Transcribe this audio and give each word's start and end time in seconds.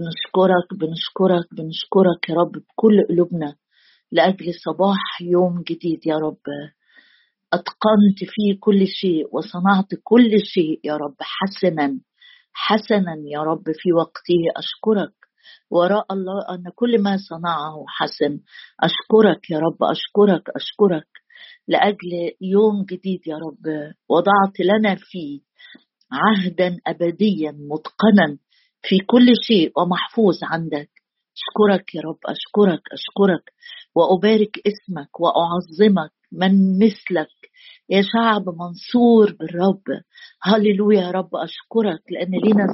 بنشكرك 0.00 0.68
بنشكرك 0.80 1.46
بنشكرك 1.54 2.28
يا 2.28 2.34
رب 2.34 2.52
بكل 2.52 3.06
قلوبنا 3.08 3.56
لأجل 4.12 4.54
صباح 4.54 5.22
يوم 5.22 5.62
جديد 5.62 6.06
يا 6.06 6.16
رب. 6.16 6.46
أتقنت 7.52 8.18
فيه 8.18 8.58
كل 8.60 8.86
شيء 8.86 9.24
وصنعت 9.32 9.88
كل 10.04 10.30
شيء 10.54 10.80
يا 10.84 10.96
رب 10.96 11.14
حسنا 11.20 12.00
حسنا 12.52 13.16
يا 13.26 13.40
رب 13.40 13.64
في 13.72 13.92
وقته. 13.92 14.40
أشكرك. 14.56 15.14
وراء 15.70 16.06
الله 16.12 16.54
أن 16.54 16.64
كل 16.74 17.02
ما 17.02 17.16
صنعه 17.28 17.84
حسن. 17.88 18.40
أشكرك 18.80 19.50
يا 19.50 19.58
رب 19.58 19.82
أشكرك 19.82 20.42
أشكرك 20.56 21.08
لأجل 21.68 22.12
يوم 22.40 22.84
جديد 22.84 23.20
يا 23.26 23.36
رب. 23.36 23.92
وضعت 24.08 24.60
لنا 24.60 24.94
فيه 24.98 25.40
عهدا 26.12 26.76
أبديا 26.86 27.50
متقنا 27.52 28.38
في 28.82 28.98
كل 28.98 29.26
شيء 29.46 29.72
ومحفوظ 29.76 30.38
عندك. 30.42 30.90
أشكرك 31.36 31.94
يا 31.94 32.00
رب 32.00 32.18
أشكرك 32.26 32.82
أشكرك. 32.92 33.52
وأبارك 33.94 34.58
اسمك 34.66 35.20
وأعظمك 35.20 36.12
من 36.32 36.78
مثلك. 36.78 37.50
يا 37.88 38.02
شعب 38.02 38.44
منصور 38.48 39.36
بالرب. 39.40 40.02
هللويا 40.42 41.00
يا 41.00 41.10
رب 41.10 41.30
أشكرك 41.36 42.02
لأن 42.10 42.30
لينا 42.44 42.66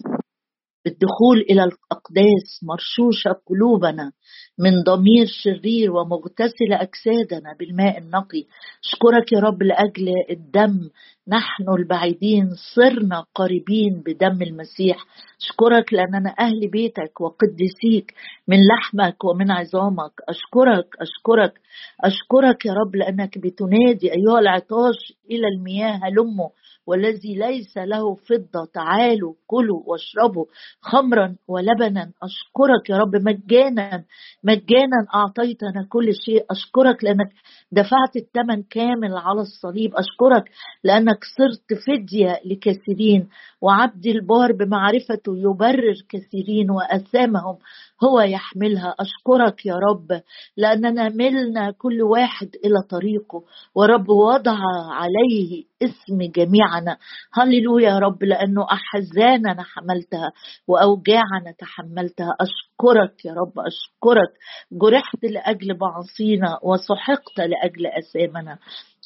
بالدخول 0.86 1.40
إلى 1.50 1.64
الأقداس 1.64 2.60
مرشوشة 2.62 3.40
قلوبنا 3.46 4.12
من 4.58 4.82
ضمير 4.82 5.26
شرير 5.26 5.92
ومغتسل 5.92 6.72
أجسادنا 6.72 7.56
بالماء 7.58 7.98
النقي. 7.98 8.44
أشكرك 8.84 9.32
يا 9.32 9.38
رب 9.38 9.62
لأجل 9.62 10.08
الدم. 10.30 10.90
نحن 11.28 11.64
البعيدين 11.78 12.50
صرنا 12.74 13.24
قريبين 13.34 14.02
بدم 14.06 14.42
المسيح. 14.42 14.96
أشكرك 15.42 15.92
لأننا 15.92 16.34
أهل 16.40 16.70
بيتك 16.70 17.20
وقدسيك 17.20 18.14
من 18.48 18.56
لحمك 18.66 19.24
ومن 19.24 19.50
عظامك. 19.50 20.12
أشكرك 20.28 20.86
أشكرك 21.00 21.60
أشكرك 22.04 22.66
يا 22.66 22.72
رب 22.72 22.96
لأنك 22.96 23.38
بتنادي 23.38 24.12
أيها 24.12 24.38
العطاش 24.38 25.12
إلى 25.30 25.48
المياه. 25.48 26.00
هلموا. 26.02 26.48
والذي 26.86 27.34
ليس 27.34 27.76
له 27.78 28.14
فضة. 28.14 28.64
تعالوا 28.74 29.34
كلوا 29.46 29.82
واشربوا 29.86 30.44
خمرا 30.80 31.36
ولبنا. 31.48 32.12
أشكرك 32.22 32.90
يا 32.90 32.96
رب 32.96 33.16
مجانا 33.16 34.04
مجانا 34.44 35.06
أعطيتنا 35.14 35.86
كل 35.88 36.14
شيء. 36.14 36.44
أشكرك 36.50 37.04
لأنك 37.04 37.32
دفعت 37.72 38.16
الثمن 38.16 38.62
كامل 38.62 39.16
على 39.16 39.40
الصليب. 39.40 39.90
أشكرك 39.94 40.44
لأنك 40.84 41.18
صرت 41.36 41.80
فدية 41.86 42.40
لكثيرين 42.44 43.28
وعبد 43.60 44.06
البار 44.06 44.52
بمعرفته 44.52 45.36
يبرر 45.36 45.94
كثيرين 46.08 46.70
وأثامهم 46.70 47.56
هو 48.04 48.20
يحملها. 48.20 48.94
أشكرك 49.00 49.66
يا 49.66 49.74
رب 49.74 50.20
لأننا 50.56 51.08
ملنا 51.08 51.70
كل 51.70 52.02
واحد 52.02 52.48
إلى 52.64 52.82
طريقه. 52.90 53.42
ورب 53.74 54.08
وضع 54.08 54.58
عليه 54.90 55.64
اسم 55.82 56.18
جميعنا. 56.36 56.96
هللويا 57.34 57.90
يا 57.90 57.98
رب 57.98 58.24
لأنه 58.24 58.66
أحزاننا 58.72 59.62
حملتها 59.62 60.32
وأوجاعنا 60.68 61.52
تحملتها. 61.58 62.36
أشكرك 62.40 63.24
يا 63.24 63.32
رب 63.32 63.52
أشكرك. 63.58 64.32
جرحت 64.72 65.24
لأجل 65.24 65.78
معصينا 65.80 66.58
وسحقت 66.62 67.38
لأجل 67.38 67.86
أثامنا 67.86 68.58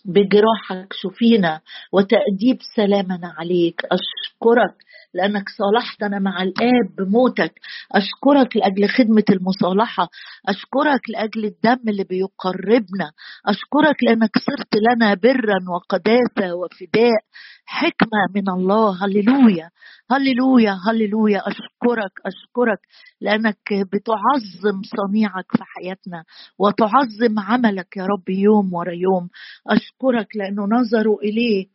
بجراحك 0.04 0.92
شفينا 0.92 1.60
وتأديب 1.92 2.58
سلامنا 2.76 3.34
عليك. 3.38 3.82
أشكرك. 3.84 4.74
لأنك 5.14 5.44
صالحتنا 5.48 6.18
مع 6.18 6.42
الآب 6.42 6.86
بموتك. 6.98 7.54
أشكرك 7.92 8.56
لأجل 8.56 8.88
خدمة 8.88 9.24
المصالحة. 9.30 10.08
أشكرك 10.48 11.10
لأجل 11.10 11.44
الدم 11.44 11.88
اللي 11.88 12.04
بيقربنا. 12.04 13.12
أشكرك 13.46 14.02
لأنك 14.02 14.30
صرت 14.38 14.74
لنا 14.76 15.14
برا 15.14 15.58
وقداسة 15.74 16.54
وفداء. 16.54 17.20
حكمة 17.66 18.20
من 18.34 18.48
الله. 18.48 19.04
هللويا. 19.04 19.70
هللويا. 20.10 20.78
هللويا. 20.88 21.38
أشكرك. 21.48 22.12
أشكرك 22.26 22.78
لأنك 23.20 23.68
بتعظم 23.92 24.82
صنيعك 24.82 25.46
في 25.56 25.64
حياتنا 25.64 26.24
وتعظم 26.58 27.38
عملك 27.38 27.96
يا 27.96 28.06
رب 28.06 28.28
يوم 28.28 28.74
ورا 28.74 28.92
يوم. 28.92 29.28
أشكرك 29.68 30.36
لأنه 30.36 30.64
نظروا 30.64 31.22
إليه. 31.22 31.66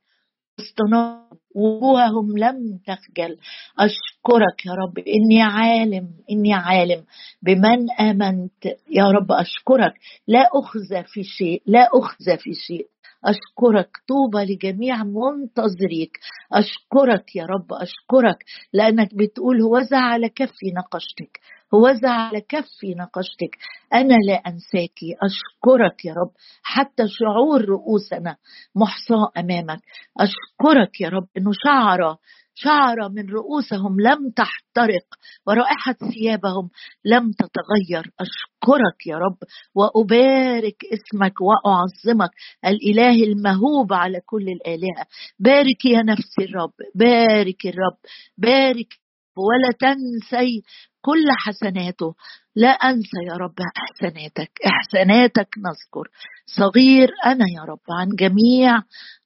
استنار 0.59 1.44
وجوههم 1.55 2.37
لم 2.37 2.79
تخجل. 2.87 3.37
أشكرك 3.79 4.65
يا 4.65 4.71
رب. 4.71 4.99
إني 4.99 5.41
عالم 5.41 6.07
إني 6.31 6.53
عالم 6.53 7.03
بمن 7.41 7.91
آمنت. 7.99 8.65
يا 8.91 9.11
رب 9.11 9.31
أشكرك. 9.31 9.93
لا 10.27 10.49
أخزى 10.53 11.03
في 11.03 11.23
شيء 11.23 11.61
لا 11.65 11.89
أخزى 11.93 12.37
في 12.37 12.53
شيء. 12.53 12.87
أشكرك. 13.25 13.89
طوبى 14.07 14.53
لجميع 14.53 15.03
منتظريك. 15.03 16.19
أشكرك 16.53 17.35
يا 17.35 17.45
رب 17.45 17.73
أشكرك. 17.73 18.45
لأنك 18.73 19.15
بتقول 19.15 19.61
هوذا 19.61 19.97
على 19.97 20.29
كفي 20.29 20.71
نقشتك. 20.77 21.39
هوذا 21.73 22.09
على 22.09 22.41
كفي 22.41 22.95
نقشتك. 22.95 23.57
أنا 23.93 24.15
لا 24.27 24.33
أنساك. 24.33 24.99
أشكرك 25.23 26.05
يا 26.05 26.13
رب. 26.13 26.31
حتى 26.63 27.03
شعور 27.07 27.65
رؤوسنا 27.65 28.35
محصاة 28.75 29.31
أمامك. 29.37 29.79
أشكرك 30.19 31.01
يا 31.01 31.09
رب. 31.09 31.27
أنه 31.37 31.51
شعر 31.65 32.17
شعر 32.57 33.09
من 33.09 33.29
رؤوسهم 33.29 33.99
لم 34.01 34.29
تحترق. 34.29 35.05
ورائحة 35.47 35.93
ثيابهم 35.93 36.69
لم 37.05 37.31
تتغير. 37.31 38.11
أشكرك 38.19 39.07
يا 39.07 39.17
رب. 39.17 39.37
وأبارك 39.75 40.77
اسمك 40.93 41.33
وأعظمك. 41.41 42.31
الإله 42.65 43.23
المهوب 43.23 43.93
على 43.93 44.21
كل 44.25 44.49
الآلهة 44.49 45.05
بارك 45.39 45.85
يا 45.85 46.01
نفسي 46.01 46.43
الرب. 46.49 46.73
بارك 46.95 47.65
الرب. 47.65 47.97
بارك 48.37 49.04
ولا 49.37 49.71
تنسي 49.79 50.61
كل 51.01 51.25
حسناته. 51.37 52.15
لا 52.55 52.69
أنسى 52.69 53.17
يا 53.29 53.33
رب 53.33 53.55
احساناتك 53.77 54.51
احساناتك 54.65 55.49
نذكر. 55.57 56.09
صغير 56.45 57.09
أنا 57.25 57.45
يا 57.55 57.61
رب 57.61 57.85
عن 57.99 58.07
جميع 58.19 58.81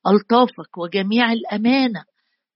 ألطافك 0.07 0.77
وجميع 0.77 1.31
الأمانة 1.31 2.03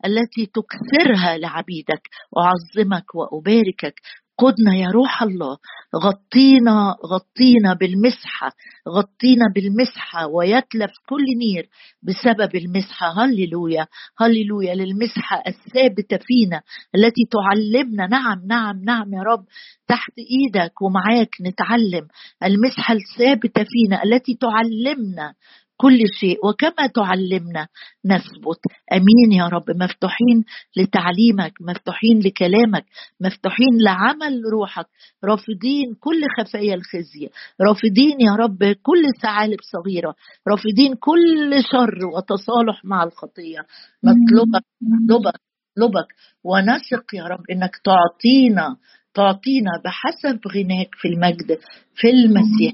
التي 0.06 0.46
تكثرها 0.46 1.38
لعبيدك 1.38 2.10
اعظمك 2.38 3.16
وأباركك 3.16 3.96
قدنا 4.38 4.76
يا 4.76 4.88
روح 4.92 5.24
الله 5.24 5.58
غطينا 5.96 6.96
غطينا 7.06 7.74
بالمسحة 7.74 8.52
غطينا 8.90 9.46
بالمسحة 9.56 10.28
ويتلف 10.28 10.92
كل 11.10 11.24
نير 11.38 11.70
بسبب 12.04 12.56
المسحة. 12.56 13.24
هللويا 13.24 13.88
هللويا 14.20 14.76
للمسحة 14.76 15.44
الثابتة 15.48 16.18
فينا 16.18 16.62
التي 16.96 17.22
تعلمنا. 17.32 18.08
نعم 18.08 18.42
نعم 18.48 18.84
نعم 18.84 19.14
يا 19.14 19.22
رب 19.24 19.46
تحت 19.88 20.14
إيدك 20.18 20.82
ومعاك 20.82 21.30
نتعلم 21.42 22.08
المسحة 22.44 22.94
الثابتة 22.94 23.64
فينا 23.64 24.04
التي 24.04 24.38
تعلمنا 24.42 25.34
كل 25.78 26.00
شيء. 26.20 26.38
وكما 26.48 26.88
تعلمنا 26.96 27.68
نثبت. 28.06 28.60
آمين 28.94 29.32
يا 29.32 29.48
رب. 29.48 29.64
مفتوحين 29.70 30.44
لتعليمك 30.78 31.54
مفتوحين 31.62 32.20
لكلامك 32.20 32.86
مفتوحين 33.22 33.82
لعمل 33.82 34.42
روحك. 34.54 34.88
رافضين 35.24 35.96
كل 36.00 36.22
خفايا 36.38 36.74
الخزي. 36.74 37.30
رافضين 37.62 38.22
يا 38.22 38.36
رب 38.36 38.64
كل 38.64 39.04
ثعالب 39.22 39.60
صغيرة. 39.62 40.16
رافضين 40.48 40.96
كل 40.96 41.64
شر 41.72 42.06
وتصالح 42.16 42.86
مع 42.86 43.04
الخطية. 43.04 43.60
نطلبك 44.04 44.66
نطلبك 45.10 45.40
نطلبك 45.78 46.08
ونثق 46.44 47.16
يا 47.16 47.24
رب 47.24 47.44
إنك 47.52 47.76
تعطينا 47.84 48.78
تعطينا 49.14 49.72
بحسب 49.86 50.40
غناك 50.48 50.90
في 50.96 51.08
المجد 51.08 51.60
في 51.96 52.10
المسيح. 52.10 52.74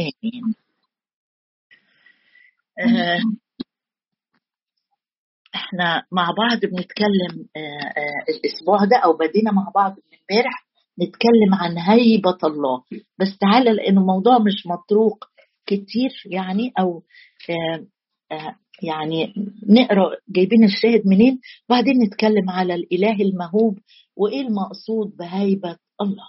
آمين. 0.00 0.63
إحنا 5.54 6.02
مع 6.12 6.30
بعض 6.38 6.60
بنتكلم 6.60 7.48
آه، 7.56 7.60
آه، 7.60 8.24
الأسبوع 8.28 8.84
ده 8.84 8.96
أو 9.04 9.16
بدينا 9.16 9.52
مع 9.52 9.72
بعض 9.74 9.92
من 9.92 10.18
امبارح 10.20 10.66
نتكلم 11.00 11.54
عن 11.54 11.78
هيبة 11.78 12.38
الله. 12.44 12.82
بس 13.18 13.38
تعالى 13.40 13.72
لأنه 13.72 14.00
الموضوع 14.00 14.38
مش 14.38 14.66
مطروق 14.66 15.24
كتير 15.66 16.10
يعني 16.26 16.72
أو 16.78 17.02
يعني 18.82 19.34
نقرأ 19.68 20.16
جايبين 20.28 20.64
الشاهد 20.64 21.06
منين. 21.06 21.40
وبعدين 21.68 22.02
نتكلم 22.06 22.50
على 22.50 22.74
الإله 22.74 23.16
المهوب 23.20 23.78
وإيه 24.16 24.40
المقصود 24.40 25.16
بهيبة 25.16 25.76
الله. 26.00 26.28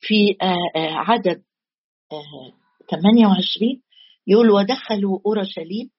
في 0.00 0.36
عدد 0.76 1.42
28 2.90 3.82
يقول 4.26 4.50
ودخلوا 4.50 5.18
أورشليم 5.26 5.90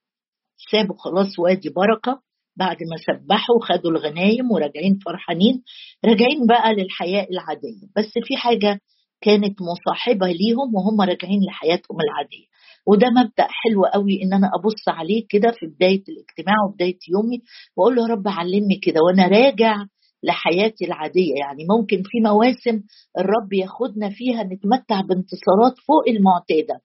سابوا 0.72 0.96
خلاص 0.98 1.40
وادي 1.40 1.70
بركة 1.70 2.22
بعد 2.58 2.78
ما 2.84 2.98
سبحوا 3.08 3.60
خدوا 3.62 3.92
الغنايم 3.92 4.52
وراجعين 4.52 5.00
فرحانين 5.06 5.64
راجعين 6.06 6.48
بقى 6.48 6.74
للحياة 6.74 7.28
العادية. 7.32 7.88
بس 7.98 8.12
في 8.28 8.38
حاجة 8.38 8.80
كانت 9.22 9.56
مصاحبة 9.62 10.28
ليهم 10.28 10.76
وهم 10.76 11.02
راجعين 11.02 11.40
لحياتهم 11.48 11.98
العادية. 12.02 12.46
وده 12.88 13.08
مبدأ 13.10 13.48
حلو 13.50 13.84
قوي 13.86 14.24
إن 14.24 14.34
أنا 14.34 14.48
أبص 14.60 14.90
عليه 14.90 15.26
كده 15.30 15.52
في 15.52 15.66
بداية 15.68 16.04
الاجتماع 16.10 16.56
وبداية 16.70 16.98
يومي 17.12 17.42
وأقول 17.78 17.96
له 17.96 18.02
يا 18.04 18.08
رب 18.08 18.28
علمني 18.28 18.76
كده 18.84 19.00
وأنا 19.08 19.28
راجع 19.28 19.76
لحياتي 20.24 20.86
العادية. 20.86 21.34
يعني 21.40 21.66
ممكن 21.70 21.98
في 22.04 22.18
مواسم 22.24 22.84
الرب 23.20 23.54
ياخدنا 23.54 24.10
فيها 24.10 24.44
نتمتع 24.44 25.02
بانتصارات 25.02 25.78
فوق 25.88 26.04
المعتادة. 26.10 26.82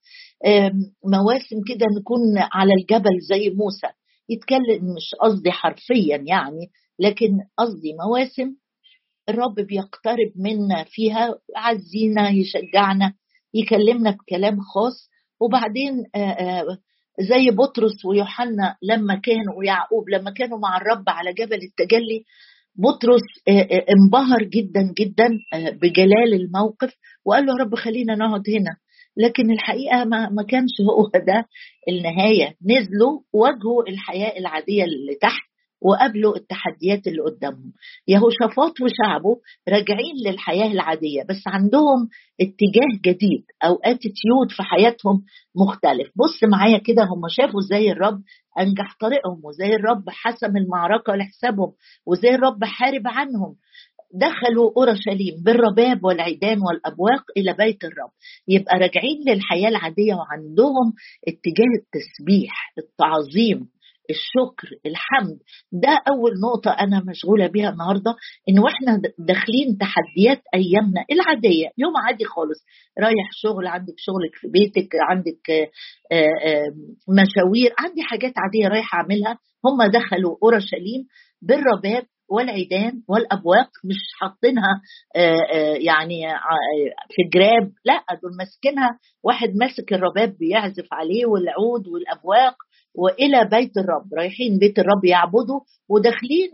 مواسم 1.05 1.57
كده 1.69 1.87
نكون 2.01 2.21
على 2.53 2.73
الجبل 2.81 3.21
زي 3.29 3.51
موسى. 3.51 3.87
يتكلم 4.29 4.95
مش 4.97 5.15
قصدي 5.21 5.51
حرفيا 5.51 6.17
يعني 6.27 6.71
لكن 6.99 7.29
قصدي 7.59 7.93
مواسم 8.07 8.55
الرب 9.29 9.55
بيقترب 9.55 10.33
منا 10.37 10.85
فيها 10.85 11.35
يعزينا 11.57 12.29
يشجعنا 12.31 13.13
يكلمنا 13.55 14.11
بكلام 14.11 14.57
خاص. 14.61 15.11
وبعدين 15.41 15.93
زي 17.21 17.51
بطرس 17.51 18.05
ويوحنا 18.05 18.77
لما 18.83 19.15
كانوا 19.15 19.55
ويعقوب 19.59 20.09
لما 20.11 20.31
كانوا 20.31 20.59
مع 20.59 20.77
الرب 20.77 21.05
على 21.09 21.33
جبل 21.33 21.59
التجلي 21.63 22.25
بطرس 22.77 23.23
انبهر 23.91 24.43
جدا 24.43 24.93
جدا 24.99 25.29
بجلال 25.83 26.35
الموقف 26.35 26.95
وقال 27.25 27.47
له 27.47 27.57
رب 27.61 27.75
خلينا 27.75 28.15
نقعد 28.15 28.43
هنا. 28.49 28.77
لكن 29.17 29.51
الحقيقة 29.51 30.05
ما 30.05 30.29
ما 30.29 30.43
كانش 30.43 30.71
هو 30.91 31.11
ده 31.27 31.47
النهاية. 31.89 32.55
نزلوا 32.65 33.21
واجهوا 33.33 33.89
الحياة 33.89 34.39
العادية 34.39 34.85
اللي 34.85 35.15
تحت 35.23 35.51
وقابلوا 35.83 36.37
التحديات 36.37 37.07
اللي 37.07 37.23
قدامهم. 37.23 37.73
يهوشافاط 38.09 38.81
وشعبه 38.81 39.37
راجعين 39.69 40.15
للحياة 40.27 40.73
العادية 40.73 41.23
بس 41.29 41.43
عندهم 41.47 42.09
اتجاه 42.41 43.01
جديد 43.05 43.45
أو 43.65 43.75
اتيتيود 43.75 44.51
في 44.57 44.63
حياتهم 44.63 45.23
مختلف. 45.57 46.09
بص 46.17 46.45
معايا 46.45 46.79
كده 46.79 47.03
هم 47.05 47.29
شافوا 47.29 47.61
إزاي 47.61 47.91
الرب 47.93 48.21
أنجح 48.59 48.97
طريقهم 49.01 49.41
وإزاي 49.45 49.75
الرب 49.75 50.05
حسم 50.09 50.57
المعركة 50.57 51.15
لحسابهم 51.15 51.73
وإزاي 52.07 52.35
الرب 52.35 52.65
حارب 52.65 53.03
عنهم. 53.07 53.55
دخلوا 54.15 54.73
أورشليم 54.77 55.43
بالرباب 55.45 56.05
والعيدان 56.05 56.59
والأبواق 56.59 57.25
إلى 57.37 57.53
بيت 57.53 57.85
الرب. 57.85 58.11
يبقى 58.49 58.79
راجعين 58.79 59.19
للحياة 59.29 59.69
العادية 59.69 60.15
وعندهم 60.15 60.93
اتجاه 61.29 61.73
التسبيح 61.81 62.73
التعظيم 62.79 63.69
الشكر 64.11 64.69
الحمد. 64.87 65.39
ده 65.73 65.89
أول 66.09 66.33
نقطة 66.45 66.71
أنا 66.71 67.05
مشغولة 67.07 67.47
بيها 67.47 67.71
النهارده 67.71 68.15
إن 68.49 68.59
وإحنا 68.59 69.03
داخلين 69.19 69.79
تحديات 69.81 70.43
أيامنا 70.55 71.05
العادية. 71.13 71.67
يوم 71.79 71.93
عادي 72.07 72.25
خالص. 72.25 72.59
رايح 72.99 73.29
شغل 73.33 73.67
عندك 73.67 73.95
شغلك 73.97 74.35
في 74.35 74.49
بيتك 74.49 74.89
عندك 75.11 75.71
مشاوير 77.09 77.75
عندي 77.79 78.03
حاجات 78.03 78.33
عادية 78.37 78.69
رايحة 78.69 78.99
أعملها. 78.99 79.39
هم 79.65 79.91
دخلوا 79.91 80.37
أورشليم 80.43 81.07
بالرباب 81.43 82.05
والعيدان 82.31 83.03
والابواق 83.09 83.71
مش 83.85 83.97
حاطينها 84.21 84.83
يعني 85.87 86.23
في 87.11 87.23
جراب 87.35 87.73
لا 87.85 88.05
دول 88.23 88.37
ماسكينها. 88.39 88.99
واحد 89.25 89.55
ماسك 89.57 89.93
الرباب 89.93 90.37
بيعزف 90.39 90.87
عليه 90.93 91.27
والعود 91.27 91.89
والأبواق 91.89 92.55
وإلى 92.95 93.45
بيت 93.45 93.77
الرب. 93.77 94.15
رايحين 94.19 94.59
بيت 94.59 94.79
الرب 94.79 95.05
يعبدوا 95.05 95.61
وداخلين 95.89 96.51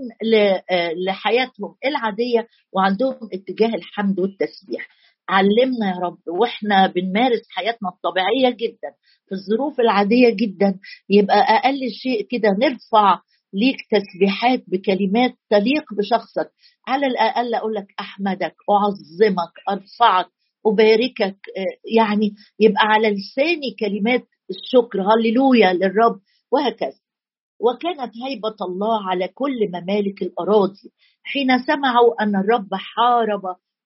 لحياتهم 1.06 1.74
العادية 1.84 2.46
وعندهم 2.72 3.28
اتجاه 3.32 3.74
الحمد 3.74 4.20
والتسبيح. 4.20 4.88
علمنا 5.28 5.86
يا 5.90 5.96
رب 6.06 6.18
وإحنا 6.40 6.86
بنمارس 6.86 7.42
حياتنا 7.50 7.88
الطبيعية 7.88 8.50
جدا 8.56 8.90
في 9.28 9.34
الظروف 9.34 9.80
العادية 9.80 10.30
جدا 10.30 10.78
يبقى 11.10 11.36
أقل 11.40 11.78
شيء 12.02 12.26
كده 12.30 12.48
نرفع 12.58 13.20
ليك 13.56 13.76
تسبيحات 13.90 14.64
بكلمات 14.68 15.34
تليق 15.50 15.84
بشخصك. 15.98 16.50
على 16.88 17.06
الأقل 17.06 17.54
أقول 17.54 17.74
لك 17.74 17.86
أحمدك 18.00 18.54
أعظمك 18.70 19.52
أرفعك 19.70 20.26
أباركك 20.66 21.36
يعني 21.96 22.34
يبقى 22.60 22.82
على 22.82 23.10
لساني 23.10 23.70
كلمات 23.80 24.22
الشكر 24.50 24.98
هللويا 25.02 25.72
للرب 25.72 26.20
وهكذا. 26.52 27.00
وكانت 27.60 28.12
هيبة 28.28 28.56
الله 28.62 29.08
على 29.10 29.28
كل 29.28 29.68
ممالك 29.68 30.22
الأراضي 30.22 30.92
حين 31.22 31.58
سمعوا 31.66 32.22
أن 32.22 32.36
الرب 32.36 32.68
حارب 32.74 33.42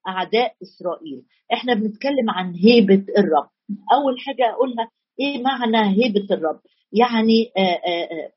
أعداء 0.09 0.55
إسرائيل. 0.63 1.23
إحنا 1.53 1.75
بنتكلم 1.75 2.31
عن 2.31 2.55
هيبة 2.55 3.05
الرب. 3.19 3.49
أول 3.93 4.21
حاجة 4.21 4.51
أقولها 4.51 4.91
إيه 5.21 5.43
معنى 5.43 5.79
هيبة 6.05 6.27
الرب؟ 6.31 6.61
يعني 6.93 7.51
آآ 7.57 7.63
آآ 7.63 8.31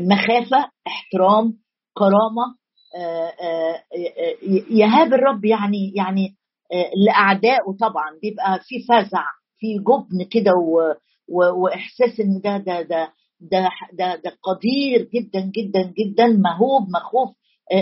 مخافة 0.00 0.70
احترام 0.86 1.52
كرامة 1.94 2.54
آآ 2.96 3.82
يهاب 4.70 5.14
الرب 5.14 5.44
يعني 5.44 5.92
يعني 5.96 6.36
لأعدائه 7.06 7.76
طبعا. 7.80 8.18
بيبقى 8.22 8.60
في 8.62 8.74
فزع 8.88 9.24
في 9.58 9.66
جبن 9.78 10.24
كده 10.30 10.52
وإحساس 11.56 12.20
إن 12.20 12.40
ده 12.44 12.56
ده 12.56 12.82
ده 12.82 13.12
ده 13.40 13.68
ده, 13.92 14.14
ده 14.24 14.36
قدير 14.42 15.08
جدا 15.14 15.40
جدا 15.40 15.82
جدا 15.98 16.26
مهوب 16.26 16.82
مخوف. 16.96 17.36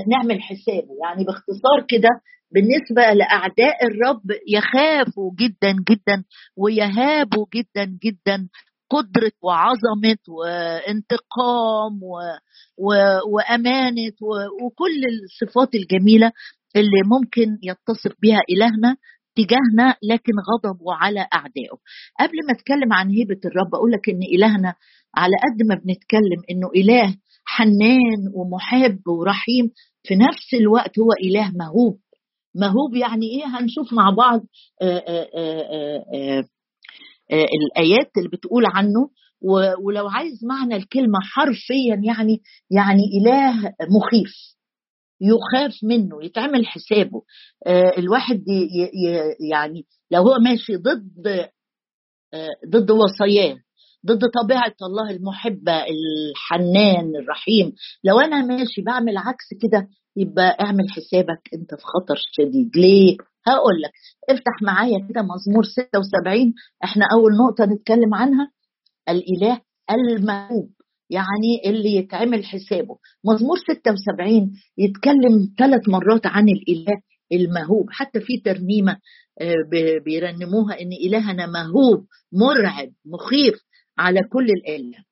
نعمل 0.08 0.42
حسابه. 0.42 0.88
يعني 1.04 1.24
باختصار 1.24 1.86
كده 1.88 2.08
بالنسبة 2.52 3.12
لأعداء 3.12 3.86
الرب 3.86 4.22
يخافوا 4.48 5.30
جدا 5.40 5.72
جدا 5.90 6.24
ويهابوا 6.56 7.46
جدا 7.54 7.84
جدا. 8.04 8.48
قدرة 8.90 9.32
وعظمة 9.42 10.18
وانتقام 10.28 12.02
و... 12.02 12.18
و... 12.78 12.88
وأمانة 13.34 14.12
و... 14.22 14.64
وكل 14.64 15.00
الصفات 15.24 15.74
الجميلة 15.74 16.32
اللي 16.76 17.02
ممكن 17.06 17.58
يتصف 17.62 18.12
بها 18.22 18.40
إلهنا 18.50 18.96
تجاهنا 19.36 19.94
لكن 20.02 20.32
غضبه 20.52 20.94
على 20.94 21.20
أعدائه. 21.34 21.76
قبل 22.20 22.36
ما 22.46 22.52
أتكلم 22.52 22.92
عن 22.92 23.10
هيبة 23.10 23.40
الرب 23.44 23.74
أقول 23.74 23.90
لك 23.92 24.08
إن 24.08 24.22
إلهنا 24.22 24.74
على 25.16 25.32
قد 25.44 25.62
ما 25.68 25.74
بنتكلم 25.74 26.40
إنه 26.50 26.68
إله 26.76 27.14
حنان 27.44 28.20
ومحب 28.34 29.08
ورحيم 29.08 29.70
في 30.02 30.14
نفس 30.14 30.54
الوقت 30.60 30.98
هو 30.98 31.12
إله 31.24 31.50
مهوب. 31.56 31.98
مهوب 32.54 32.94
يعني 32.96 33.26
إيه؟ 33.26 33.46
هنشوف 33.58 33.92
مع 33.92 34.10
بعض 34.10 34.40
آآ 34.82 34.98
آآ 35.08 35.26
آآ 35.34 36.44
الآيات 37.32 38.10
اللي 38.16 38.28
بتقول 38.28 38.64
عنه. 38.66 39.10
ولو 39.84 40.08
عايز 40.08 40.44
معنى 40.44 40.76
الكلمة 40.76 41.18
حرفيا 41.22 42.00
يعني 42.04 42.42
يعني 42.70 43.02
إله 43.20 43.74
مخيف 43.96 44.34
يخاف 45.20 45.72
منه 45.82 46.24
يتعمل 46.24 46.66
حسابه. 46.66 47.22
آه 47.66 47.92
الواحد 47.98 48.44
يعني 49.50 49.84
لو 50.10 50.22
هو 50.22 50.38
ماشي 50.38 50.76
ضد 50.76 51.28
آه 52.34 52.48
ضد 52.68 52.90
وصاياه 52.90 53.56
ضد 54.06 54.20
طبيعة 54.42 54.74
الله 54.82 55.10
المحبة 55.10 55.72
الحنان 55.72 57.16
الرحيم. 57.16 57.72
لو 58.04 58.20
أنا 58.20 58.42
ماشي 58.46 58.82
بعمل 58.86 59.16
عكس 59.16 59.46
كده 59.62 59.88
يبقى 60.16 60.56
اعمل 60.60 60.90
حسابك 60.90 61.40
أنت 61.54 61.74
في 61.74 61.82
خطر 61.82 62.16
شديد. 62.32 62.76
ليه؟ 62.76 63.16
هقول 63.46 63.74
لك. 63.84 63.90
افتح 64.30 64.62
معايا 64.62 64.98
كده 65.08 65.22
مزمور 65.22 65.64
76 65.64 66.54
إحنا 66.84 67.04
أول 67.12 67.30
نقطة 67.36 67.64
نتكلم 67.74 68.14
عنها. 68.14 68.50
الإله 69.08 69.60
المهوب 69.90 70.70
يعني 71.10 71.62
اللي 71.66 71.94
يتعمل 71.96 72.44
حسابه. 72.44 72.98
مزمور 73.24 73.56
76 73.58 74.50
يتكلم 74.78 75.54
ثلاث 75.58 75.88
مرات 75.88 76.26
عن 76.26 76.48
الإله 76.48 76.96
المهوب. 77.32 77.86
حتى 77.90 78.20
في 78.20 78.40
ترنيمة 78.44 78.96
بيرنموها 80.04 80.80
إن 80.80 80.92
إلهنا 80.92 81.46
مهوب 81.46 82.06
مرعب 82.32 82.88
مخيف. 83.06 83.54
على 83.98 84.20
كل 84.32 84.46
الآلهة 84.50 85.04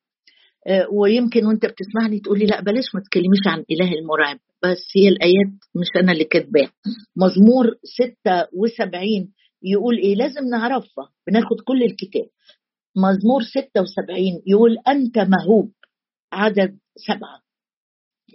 ويمكن 0.91 1.45
وانت 1.45 1.65
بتسمعني 1.65 2.19
تقولي 2.19 2.45
لا 2.45 2.61
بلاش 2.61 2.95
ما 2.95 3.01
تكلميش 3.01 3.47
عن 3.47 3.63
إله 3.71 3.91
المرعب. 3.93 4.39
بس 4.63 4.83
هي 4.95 5.07
الآيات 5.07 5.53
مش 5.75 5.87
أنا 6.03 6.11
اللي 6.11 6.23
كاتباها. 6.23 6.71
مزمور 7.15 7.65
76 7.83 9.33
يقول 9.63 9.97
إيه؟ 9.97 10.15
لازم 10.15 10.45
نعرفها. 10.51 11.09
بناخد 11.27 11.61
كل 11.67 11.83
الكتاب. 11.83 12.27
مزمور 12.95 13.41
76 13.43 14.41
يقول 14.47 14.77
أنت 14.87 15.17
مهوب. 15.17 15.71
عدد 16.33 16.77
سبعة. 17.07 17.41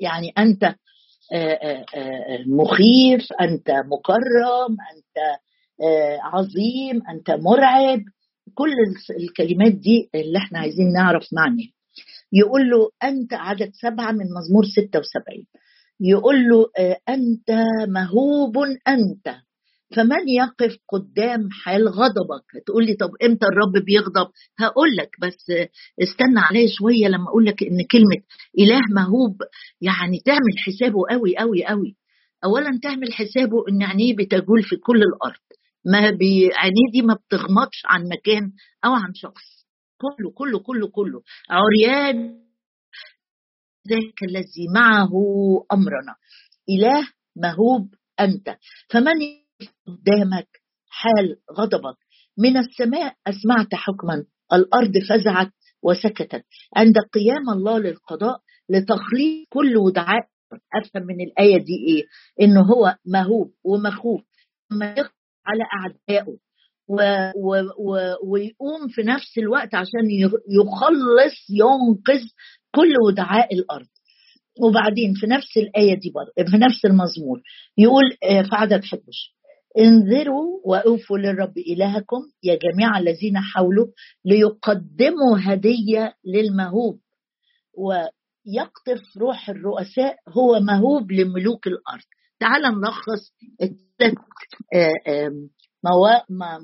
يعني 0.01 0.33
أنت 0.39 0.75
مخيف 2.47 3.33
أنت 3.41 3.71
مكرم 3.71 4.77
أنت 4.95 5.39
عظيم 6.23 7.03
أنت 7.11 7.31
مرعب. 7.31 8.01
كل 8.55 8.73
الكلمات 9.21 9.73
دي 9.73 10.11
اللي 10.15 10.39
إحنا 10.39 10.59
عايزين 10.59 10.93
نعرف 10.93 11.23
معناها 11.33 11.69
يقول 12.33 12.71
له 12.71 12.91
أنت 13.05 13.35
عدد 13.35 13.71
سبعة 13.83 14.13
من 14.13 14.25
مزمور 14.39 14.65
76 14.65 15.45
يقول 16.01 16.35
له 16.49 16.67
آه، 16.79 16.99
أنت 17.09 17.51
مهوب 17.89 18.57
أنت. 18.89 19.37
فمن 19.97 20.29
يقف 20.29 20.77
قدام 20.93 21.49
حال 21.51 21.89
غضبك؟ 21.89 22.65
تقول 22.67 22.87
لي 22.87 22.95
طب 22.95 23.11
إمتى 23.25 23.47
الرب 23.47 23.85
بيغضب؟ 23.85 24.31
هقول 24.59 24.97
لك 24.99 25.11
بس 25.23 25.53
استنى 26.03 26.41
عليا 26.41 26.67
شوية 26.79 27.09
لما 27.09 27.29
أقول 27.29 27.47
لك 27.47 27.63
إن 27.63 27.77
كلمة 27.91 28.23
إله 28.59 28.81
مهوب 28.95 29.37
يعني 29.81 30.21
تعمل 30.25 30.59
حسابه 30.59 30.99
قوي 31.11 31.37
قوي 31.37 31.65
قوي 31.65 31.97
اولا 32.45 32.79
تعمل 32.83 33.13
حسابه 33.13 33.65
إن 33.69 33.83
عينيه 33.83 34.17
بتجول 34.17 34.63
في 34.63 34.77
كل 34.77 34.97
الأرض. 35.03 35.41
ما 35.85 35.99
عينيه 35.99 36.91
دي 36.93 37.03
ما 37.03 37.15
بتغمضش 37.15 37.83
عن 37.85 38.09
مكان 38.09 38.53
أو 38.85 38.93
عن 38.93 39.15
شخص. 39.15 39.67
كله 40.01 40.31
كله 40.31 40.59
كله 40.59 40.89
كله. 40.89 41.23
عريان 41.51 42.43
ذاك 43.89 44.23
الذي 44.29 44.69
معه 44.75 45.11
أمرنا. 45.73 46.15
إله 46.71 47.09
مهوب 47.37 47.95
أنت. 48.21 48.57
فمن 48.91 49.19
قدامك 49.87 50.49
حال 50.89 51.37
غضبك؟ 51.59 51.97
من 52.39 52.57
السماء 52.57 53.17
أسمعت 53.27 53.75
حكما. 53.75 54.25
الأرض 54.53 54.93
فزعت 55.09 55.53
وسكتت. 55.83 56.45
عند 56.77 56.95
قيام 56.99 57.51
الله 57.53 57.79
للقضاء 57.79 58.41
لتخليص 58.69 59.47
كل 59.51 59.77
ودعاء. 59.77 60.29
أفهم 60.75 61.03
من 61.07 61.21
الآية 61.21 61.57
دي 61.59 61.77
إيه؟ 61.89 62.05
إنه 62.41 62.61
هو 62.61 62.97
مهوب 63.07 63.53
ومخوف. 63.65 64.21
لما 64.73 64.95
على 65.47 65.65
أعدائه. 65.75 66.37
و 66.89 66.97
و 67.37 67.57
و 67.79 68.17
ويقوم 68.25 68.89
في 68.89 69.03
نفس 69.03 69.39
الوقت 69.39 69.75
عشان 69.75 70.11
يخلص 70.51 71.37
ينقذ 71.51 72.23
كل 72.75 72.93
ودعاء 73.07 73.55
الأرض. 73.55 73.87
وبعدين 74.61 75.15
في 75.15 75.27
نفس 75.27 75.57
الآية 75.57 75.95
دي 75.95 76.13
برضه 76.15 76.51
في 76.51 76.57
نفس 76.57 76.85
المزمور 76.85 77.41
يقول 77.79 78.05
آه، 78.23 78.43
في 78.43 78.49
عدد 78.53 78.83
11 78.85 79.03
انذروا 79.79 80.61
وأوفوا 80.65 81.19
للرب 81.19 81.59
إلهكم 81.59 82.21
يا 82.43 82.59
جميع 82.63 82.99
الذين 82.99 83.39
حولوا 83.41 83.87
ليقدموا 84.25 85.39
هدية 85.41 86.15
للمهوب. 86.25 87.01
ويقطف 87.79 89.17
روح 89.21 89.51
الرؤساء 89.51 90.17
هو 90.29 90.61
مهوب 90.61 91.13
لملوك 91.13 91.67
الأرض. 91.67 92.05
تعال 92.43 92.63
نلخص 92.81 93.33
آه، 94.75 95.31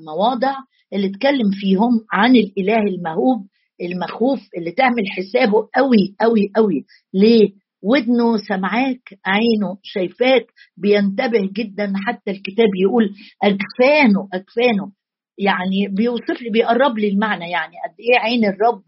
مواضع 0.07 0.55
اللي 0.93 1.07
اتكلم 1.07 1.51
فيهم 1.53 2.05
عن 2.13 2.35
الإله 2.35 2.77
المهوب 2.77 3.47
المخوف 3.81 4.39
اللي 4.57 4.71
تعمل 4.71 5.03
حسابه 5.09 5.67
قوي 5.75 6.15
قوي 6.21 6.51
قوي 6.55 6.85
ليه؟ 7.13 7.49
ودنه 7.83 8.37
سمعاك 8.37 9.01
عينه 9.25 9.77
شايفاك 9.83 10.45
بينتبه 10.77 11.49
جدا 11.53 11.93
حتى 11.95 12.31
الكتاب 12.31 12.67
يقول 12.81 13.09
أجفانه 13.43 14.29
أجفانه. 14.33 14.91
يعني 15.39 15.87
بيوصف 15.95 16.41
لي 16.41 16.49
بيقرب 16.49 16.97
لي 16.97 17.07
المعنى 17.07 17.51
يعني 17.51 17.73
قد 17.85 17.95
إيه 17.99 18.19
عين 18.19 18.45
الرب 18.45 18.83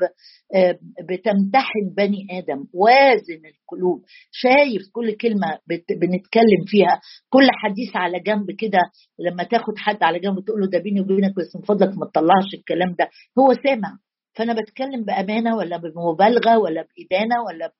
آه، 0.55 0.79
بتمتحن 1.09 1.89
بني 1.97 2.27
آدم 2.31 2.65
وازن 2.73 3.41
القلوب 3.45 4.03
شايف 4.31 4.81
كل 4.93 5.11
كلمة 5.17 5.59
بنتكلم 6.01 6.63
فيها 6.67 7.01
كل 7.29 7.47
حديث 7.63 7.95
على 7.95 8.19
جنب 8.19 8.51
كده 8.51 8.79
لما 9.19 9.43
تاخد 9.43 9.77
حد 9.77 10.03
على 10.03 10.19
جنب 10.19 10.39
تقول 10.39 10.61
له 10.61 10.67
ده 10.67 10.79
بيني 10.79 11.01
وبينك 11.01 11.35
بس 11.35 11.55
من 11.55 11.61
فضلك 11.61 11.97
ما 11.97 12.05
تطلعش 12.05 12.53
الكلام 12.53 12.95
ده 12.99 13.09
هو 13.39 13.53
سامع. 13.63 13.97
فأنا 14.35 14.53
بتكلم 14.53 15.03
بأمانة 15.03 15.55
ولا 15.57 15.77
بمبالغة 15.77 16.57
ولا 16.57 16.81
بإدانة 16.81 17.35
ولا 17.43 17.71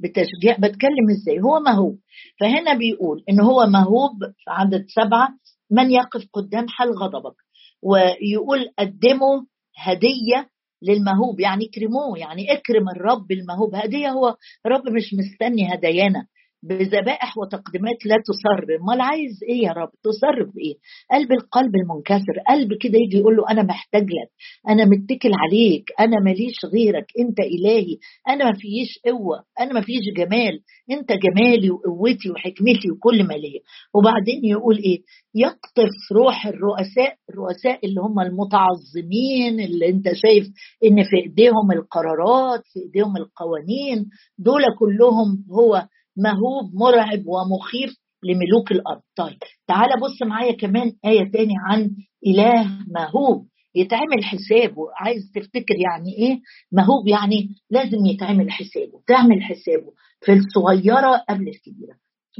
بتشجيع 0.00 0.56
بتكلم 0.58 1.06
إزاي؟ 1.10 1.40
هو 1.40 1.60
مهوب 1.60 1.98
فهنا 2.40 2.74
بيقول 2.74 3.24
إن 3.30 3.40
هو 3.40 3.66
مهوب 3.66 4.18
في 4.20 4.50
عدد 4.50 4.84
سبعة 4.88 5.28
من 5.70 5.90
يقف 5.90 6.26
قدام 6.32 6.68
حال 6.68 6.88
غضبك. 6.98 7.43
ويقول 7.84 8.68
قدموا 8.78 9.42
هدية 9.76 10.48
للمهوب 10.82 11.40
يعني 11.40 11.64
اكرموه 11.64 12.18
يعني 12.18 12.52
اكرم 12.52 12.88
الرب 12.88 13.32
المهوب. 13.32 13.74
هدية 13.74 14.08
هو 14.08 14.36
رب 14.66 14.88
مش 14.88 15.14
مستني 15.14 15.74
هدايانا. 15.74 16.26
بذبائح 16.68 17.38
وتقديمات 17.38 18.06
لا 18.06 18.16
تصر 18.26 18.76
امال 18.80 19.00
عايز 19.00 19.38
إيه 19.48 19.62
يا 19.66 19.72
رب؟ 19.72 19.90
تصر 20.02 20.42
بإيه؟ 20.54 20.74
قلب 21.12 21.32
القلب 21.32 21.76
المنكسر. 21.76 22.36
قلب 22.48 22.68
كده 22.80 22.98
يجي 22.98 23.18
يقول 23.18 23.36
له 23.36 23.44
أنا 23.50 23.62
محتاج 23.62 24.02
لك. 24.02 24.30
أنا 24.68 24.84
متكل 24.84 25.30
عليك. 25.34 25.84
أنا 26.00 26.20
ماليش 26.20 26.56
غيرك. 26.72 27.06
أنت 27.20 27.40
إلهي. 27.40 27.96
أنا 28.28 28.44
ما 28.44 28.52
فيش 28.52 28.98
قوة. 29.06 29.44
أنا 29.60 29.72
ما 29.72 29.80
فيش 29.80 30.02
جمال. 30.16 30.60
أنت 30.90 31.12
جمالي 31.12 31.70
وقوتي 31.70 32.30
وحكمتي 32.30 32.90
وكل 32.90 33.24
ما 33.26 33.34
ليا. 33.34 33.60
وبعدين 33.94 34.44
يقول 34.44 34.78
إيه؟ 34.78 34.98
يقطف 35.34 35.94
روح 36.12 36.46
الرؤساء. 36.46 37.14
الرؤساء 37.30 37.86
اللي 37.86 38.00
هم 38.00 38.20
المتعظمين 38.20 39.60
اللي 39.60 39.88
أنت 39.88 40.04
شايف 40.12 40.46
إن 40.84 41.02
في 41.02 41.16
إيديهم 41.16 41.72
القرارات 41.72 42.62
في 42.72 42.80
إيديهم 42.80 43.16
القوانين. 43.16 44.06
دول 44.38 44.62
كلهم 44.78 45.44
هو 45.50 45.86
مهوب 46.16 46.74
مرعب 46.74 47.22
ومخيف 47.26 47.90
لملوك 48.24 48.72
الأرض. 48.72 49.00
طيب 49.16 49.38
تعال 49.68 50.00
بص 50.00 50.22
معايا 50.22 50.52
كمان 50.52 50.92
آية 51.04 51.30
تاني 51.32 51.54
عن 51.68 51.90
إله 52.26 52.70
مهوب. 52.88 53.46
يتعمل 53.76 54.24
حسابه 54.24 54.82
عايز 54.96 55.22
تفتكر 55.34 55.74
يعني 55.90 56.12
إيه؟ 56.18 56.40
مهوب 56.72 57.08
يعني 57.08 57.48
لازم 57.70 58.06
يتعمل 58.06 58.50
حسابه 58.50 59.00
تعمل 59.06 59.42
حسابه 59.42 59.92
في 60.20 60.32
الصغيرة 60.32 61.16
قبل 61.28 61.48
الكبيرة. 61.48 61.94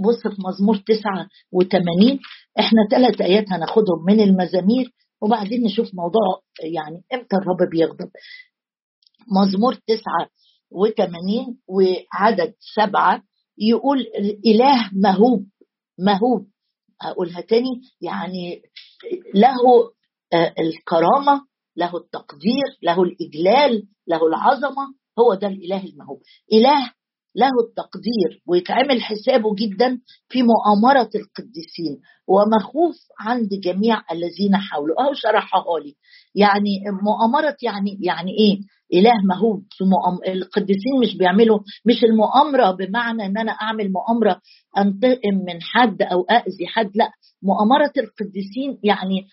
بص 0.04 0.22
في 0.34 0.42
مزمور 0.48 0.76
89 0.76 2.18
إحنا 2.58 2.78
ثلاث 2.90 3.20
آيات 3.20 3.52
هناخدهم 3.52 4.04
من 4.06 4.20
المزامير 4.20 4.90
وبعدين 5.22 5.62
نشوف 5.64 5.86
موضوع 5.94 6.40
يعني 6.74 7.02
إمتى 7.14 7.36
الرب 7.36 7.70
بيغضب. 7.70 8.10
مزمور 9.40 9.74
89 9.74 11.56
وعدد 11.68 12.54
سبعة 12.76 13.22
يقول 13.58 14.06
اله 14.46 14.90
مهوب 14.92 15.46
مهوب. 15.99 16.46
اقولها 17.02 17.40
تاني 17.40 17.80
يعني 18.00 18.62
له 19.34 19.54
آه، 20.32 20.54
الكرامة 20.58 21.42
له 21.76 21.96
التقدير 21.96 22.78
له 22.82 23.02
الإجلال 23.02 23.82
له 24.06 24.26
العظمة 24.26 24.94
هو 25.18 25.34
ده 25.34 25.46
الإله 25.49 25.84
المهوب. 25.84 26.20
إله 26.52 26.92
له 27.37 27.50
التقدير 27.68 28.42
ويتعمل 28.49 29.02
حسابه 29.02 29.54
جدا 29.54 30.00
في 30.28 30.42
مؤامرة 30.42 31.11
القديسين 31.14 32.00
ومخوف 32.28 32.96
عند 33.20 33.49
جميع 33.49 34.02
الذين 34.12 34.56
حوله. 34.56 34.94
أهو 35.00 35.12
شرحها 35.14 35.78
لي. 35.84 35.94
يعني 36.34 36.70
مؤامرة 37.02 37.56
يعني 37.62 37.99
يعني 38.02 38.30
إيه؟ 38.38 38.58
إله 38.92 39.12
مهوب 39.28 39.62
في 39.70 39.84
مؤم... 39.84 40.18
القديسين 40.34 41.00
مش 41.02 41.16
بيعملوا 41.16 41.58
مش 41.86 42.04
المؤامرة 42.04 42.70
بمعنى 42.70 43.26
إن 43.26 43.38
أنا 43.38 43.52
أعمل 43.52 43.92
مؤامرة 43.92 44.40
أنتقم 44.78 45.34
من 45.46 45.62
حد 45.62 46.02
أو 46.02 46.20
اذي 46.30 46.66
حد 46.66 46.90
لا. 46.94 47.10
مؤامرة 47.42 47.92
القديسين 47.98 48.78
يعني 48.82 49.26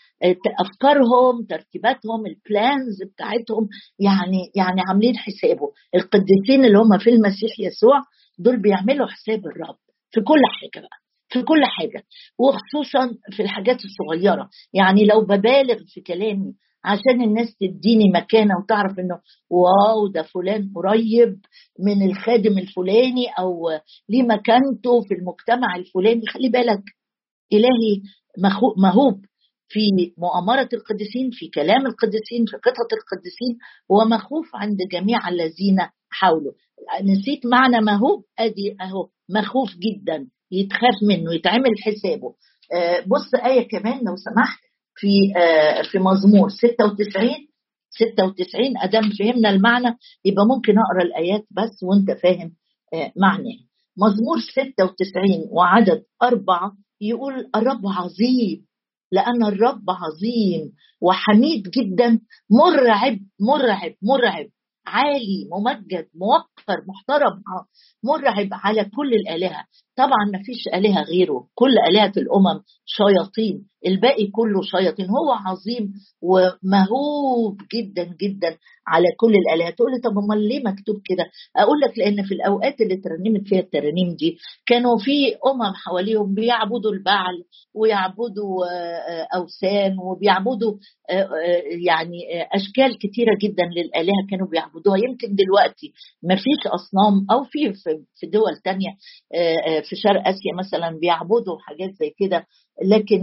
افكارهم 0.59 1.45
ترتيباتهم 1.49 2.25
البلانز 2.25 3.03
بتاعتهم 3.13 3.67
يعني 3.99 4.37
يعني 4.55 4.81
عاملين 4.89 5.17
حسابه. 5.17 5.71
القديسين 5.95 6.65
اللي 6.65 6.77
هم 6.77 6.97
في 6.97 7.09
المسيح 7.09 7.59
يسوع 7.59 8.01
دول 8.39 8.61
بيعملوا 8.61 9.07
حساب 9.07 9.39
الرب 9.45 9.77
في 10.11 10.21
كل 10.21 10.41
حاجة 10.61 10.81
بقى 10.81 10.97
في 11.29 11.41
كل 11.41 11.65
حاجة 11.65 12.03
وخصوصا 12.39 13.15
في 13.31 13.43
الحاجات 13.43 13.77
الصغيرة. 13.85 14.49
يعني 14.73 15.05
لو 15.05 15.21
ببالغ 15.21 15.77
في 15.87 16.01
كلامي 16.01 16.53
عشان 16.83 17.21
الناس 17.21 17.55
تديني 17.55 18.09
مكانة 18.15 18.53
وتعرف 18.63 18.99
إنه 18.99 19.19
واو 19.49 20.07
ده 20.07 20.23
فلان 20.23 20.71
قريب 20.75 21.39
من 21.79 22.09
الخادم 22.09 22.57
الفلاني 22.57 23.27
أو 23.39 23.69
ليه 24.09 24.23
مكانته 24.23 25.01
في 25.07 25.13
المجتمع 25.13 25.75
الفلاني. 25.75 26.21
خلي 26.33 26.49
بالك 26.49 26.83
إلهي 27.53 28.01
مهوب 28.77 29.25
في 29.67 29.79
مؤامرة 30.17 30.69
القديسين 30.73 31.29
في 31.31 31.47
كلام 31.47 31.85
القديسين 31.85 32.45
في 32.45 32.57
قطعة 32.57 32.91
القديسين 32.99 33.57
هو 33.91 34.05
مخوف 34.05 34.55
عند 34.55 34.77
جميع 34.91 35.29
الذين 35.29 35.77
حوله. 36.09 36.51
نسيت 37.03 37.45
معنى 37.45 37.85
مهوب؟ 37.85 38.23
أدي 38.39 38.75
أهو 38.81 39.09
مخوف 39.29 39.69
جدا 39.69 40.27
يتخاف 40.51 40.95
منه 41.09 41.33
يتعمل 41.33 41.71
حسابه. 41.83 42.35
آه، 42.73 42.99
بص 42.99 43.35
آية 43.45 43.67
كمان 43.67 43.97
لو 43.97 44.15
سمحت. 44.15 44.70
في 45.01 45.33
آه، 45.37 45.81
في 45.91 45.99
مزمور 45.99 46.49
96 46.49 47.29
96 47.89 48.77
أدام 48.77 49.09
فهمنا 49.19 49.49
المعنى 49.49 49.97
يبقى 50.25 50.45
ممكن 50.45 50.73
أقرأ 50.79 51.03
الآيات 51.03 51.45
بس 51.51 51.83
وأنت 51.83 52.11
فاهم 52.23 52.51
آه، 52.93 53.11
معناه. 53.17 53.57
مزمور 53.97 54.39
96 54.39 55.47
وعدد 55.51 56.03
أربعة 56.23 56.71
يقول 57.01 57.33
الرب 57.55 57.81
عظيم 57.87 58.65
لأن 59.11 59.43
الرب 59.43 59.83
عظيم 59.89 60.71
وحميد 61.01 61.69
جدا 61.69 62.19
مرعب 62.51 63.17
مرعب 63.39 63.93
مرعب 64.03 64.45
عالي 64.87 65.49
ممجد 65.51 66.07
موقر 66.15 66.83
محترم 66.87 67.41
مرعب 68.03 68.47
على 68.51 68.85
كل 68.85 69.13
الآلهة. 69.13 69.65
طبعا 70.01 70.23
ما 70.33 70.39
فيش 70.45 70.67
آلهة 70.73 71.03
غيره. 71.03 71.47
كل 71.55 71.73
آلهة 71.89 72.13
الأمم 72.17 72.57
شياطين. 72.85 73.67
الباقي 73.87 74.27
كله 74.27 74.61
شياطين. 74.61 75.05
هو 75.09 75.31
عظيم 75.31 75.93
ومهوب 76.21 77.57
جدا 77.75 78.03
جدا 78.21 78.57
على 78.87 79.07
كل 79.19 79.33
الآلهة 79.35 79.69
تقول 79.69 79.91
لي 79.91 79.99
طب 79.99 80.17
أمال 80.17 80.47
ليه 80.47 80.59
مكتوب 80.65 80.95
كده؟ 81.05 81.25
أقول 81.57 81.79
لك 81.79 81.99
لأن 81.99 82.23
في 82.23 82.33
الأوقات 82.33 82.81
اللي 82.81 82.95
ترنمت 82.97 83.47
فيها 83.47 83.59
الترانيم 83.59 84.15
دي 84.15 84.37
كانوا 84.65 84.97
في 84.97 85.35
أمم 85.51 85.73
حواليهم 85.75 86.33
بيعبدوا 86.33 86.91
البعل 86.91 87.35
ويعبدوا 87.75 88.65
آه، 88.71 89.27
أوثان 89.35 89.95
وبيعبدوا 89.99 90.73
آه، 91.09 91.13
آه، 91.13 91.61
يعني 91.87 92.17
أشكال 92.53 92.97
كتيرة 92.97 93.37
جدا 93.43 93.63
للآلهة 93.77 94.21
كانوا 94.31 94.47
بيعبدوها. 94.47 94.97
يمكن 94.97 95.35
دلوقتي 95.35 95.93
ما 96.23 96.35
فيش 96.35 96.61
أصنام 96.67 97.25
أو 97.31 97.43
في 97.43 97.73
في 98.15 98.27
دول 98.27 98.57
تانية 98.63 98.89
في 99.91 99.97
شرق 99.97 100.27
آسيا 100.27 100.53
مثلا 100.59 100.99
بيعبدوا 100.99 101.57
حاجات 101.59 101.89
زي 101.93 102.09
كده 102.17 102.45
لكن 102.85 103.21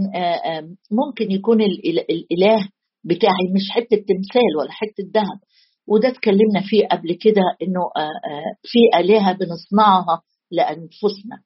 ممكن 0.91 1.31
يكون 1.31 1.61
الإله 1.61 2.69
بتاعي 3.03 3.45
مش 3.55 3.65
حتة 3.71 3.97
تمثال 3.97 4.51
ولا 4.59 4.71
حتة 4.71 5.03
ذهب. 5.15 5.39
وده 5.87 6.07
اتكلمنا 6.09 6.61
فيه 6.69 6.87
قبل 6.87 7.13
كده 7.21 7.41
إنه 7.61 7.81
في 8.63 8.79
آلهة 8.99 9.33
بنصنعها 9.33 10.21
لأنفسنا. 10.51 11.37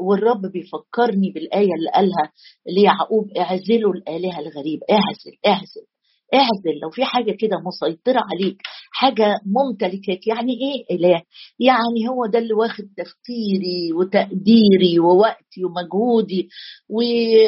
والرب 0.00 0.42
بيفكرني 0.52 1.30
بالآية 1.34 1.74
اللي 1.78 1.90
قالها 1.94 2.32
ليعقوب 2.76 3.24
اعزلوا 3.38 3.92
الآلهة 3.94 4.38
الغريبة 4.40 4.82
اعزل 4.90 5.36
اعزل. 5.46 5.86
اعزل 6.34 6.78
لو 6.82 6.90
في 6.90 7.04
حاجة 7.04 7.32
كده 7.32 7.56
مسيطرة 7.66 8.20
عليك 8.32 8.62
حاجة 8.92 9.40
ممتلكاك 9.46 10.26
يعني 10.26 10.52
إيه؟ 10.52 10.96
إله. 10.96 11.22
يعني 11.58 12.08
هو 12.08 12.26
ده 12.26 12.38
اللي 12.38 12.54
واخد 12.54 12.84
تفكيري 12.96 13.92
وتقديري 13.92 14.98
ووقتي 15.00 15.64
ومجهودي 15.64 16.48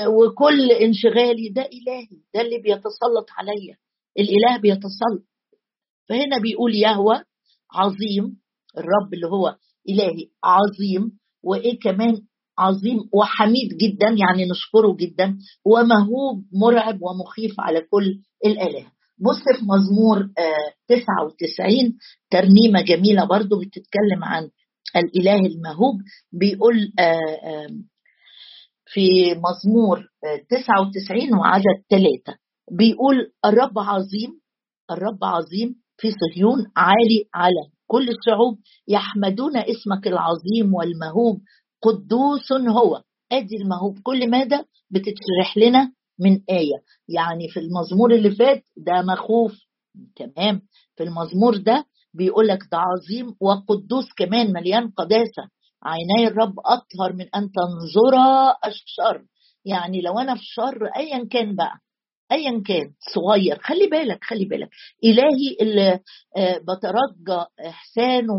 وكل 0.09 0.71
انشغالي 0.71 1.49
ده 1.49 1.63
إلهي 1.63 2.21
ده 2.35 2.41
اللي 2.41 2.59
بيتسلط 2.59 3.27
عليا. 3.39 3.77
الإله 4.19 4.61
بيتسلط. 4.61 5.25
فهنا 6.09 6.39
بيقول 6.39 6.75
يهوى 6.75 7.23
عظيم 7.73 8.37
الرب 8.79 9.15
اللي 9.15 9.27
هو 9.27 9.57
إلهي 9.89 10.29
عظيم 10.45 11.19
وإيه 11.45 11.79
كمان؟ 11.79 12.23
عظيم 12.59 12.99
وحميد 13.13 13.69
جدا 13.77 14.07
يعني 14.09 14.51
نشكره 14.51 14.97
جدا 14.97 15.39
ومهوب 15.65 16.45
مرعب 16.53 16.99
ومخيف 17.03 17.61
على 17.61 17.81
كل 17.81 18.19
الآلهة. 18.47 18.93
بص 19.19 19.39
في 19.59 19.65
مزمور 19.65 20.29
99 20.89 21.87
آه، 21.87 21.93
ترنيمة 22.31 22.81
جميلة 22.83 23.25
برضو 23.25 23.61
بتتكلم 23.61 24.25
عن 24.25 24.49
الإله 24.97 25.47
المهوب 25.47 25.95
بيقول 26.33 26.93
آه، 26.99 27.67
في 28.87 29.35
مزمور 29.35 30.07
99 30.51 31.35
وعدد 31.35 31.83
ثلاثة 31.91 32.39
بيقول 32.73 33.33
الرب 33.45 33.79
عظيم 33.79 34.41
الرب 34.91 35.25
عظيم 35.25 35.75
في 35.97 36.09
صهيون 36.11 36.59
عالي 36.77 37.29
على 37.35 37.71
كل 37.87 38.09
الشعوب 38.09 38.59
يحمدون 38.89 39.57
اسمك 39.57 40.07
العظيم 40.07 40.75
والمهوب 40.75 41.41
قدوس 41.83 42.53
هو. 42.53 43.03
ادي 43.33 43.57
المهوب 43.63 43.99
كل 44.03 44.31
ماده 44.31 44.67
بتتشرح 44.91 45.57
لنا 45.57 45.93
من 46.21 46.41
آية. 46.51 46.83
يعني 47.09 47.49
في 47.49 47.61
المزمور 47.61 48.15
اللي 48.15 48.31
فات 48.31 48.65
ده 48.77 49.03
مخوف. 49.03 49.53
تمام. 50.17 50.63
في 50.97 51.03
المزمور 51.03 51.57
ده 51.57 51.85
بيقول 52.15 52.49
لك 52.49 52.59
ده 52.73 52.79
عظيم 52.79 53.35
وقدوس 53.41 54.05
كمان 54.17 54.53
مليان 54.53 54.91
قداسة. 54.91 55.43
عيناي 55.85 56.33
الرب 56.33 56.55
أطهر 56.59 57.13
من 57.13 57.27
أن 57.35 57.51
تنظر 57.53 58.17
الشر. 58.67 59.25
يعني 59.65 60.01
لو 60.01 60.19
أنا 60.19 60.35
في 60.35 60.43
شر 60.45 60.87
أيا 60.97 61.29
كان 61.29 61.57
بقى. 61.57 61.75
ايا 62.33 62.63
كان 62.67 62.93
صغير. 63.15 63.59
خلي 63.63 63.87
بالك 63.87 64.25
خلي 64.25 64.45
بالك. 64.45 64.69
إلهي 65.05 65.57
اللي 65.61 66.01
آه، 66.37 66.59
بترجى 66.59 67.45
إحسانه 67.69 68.33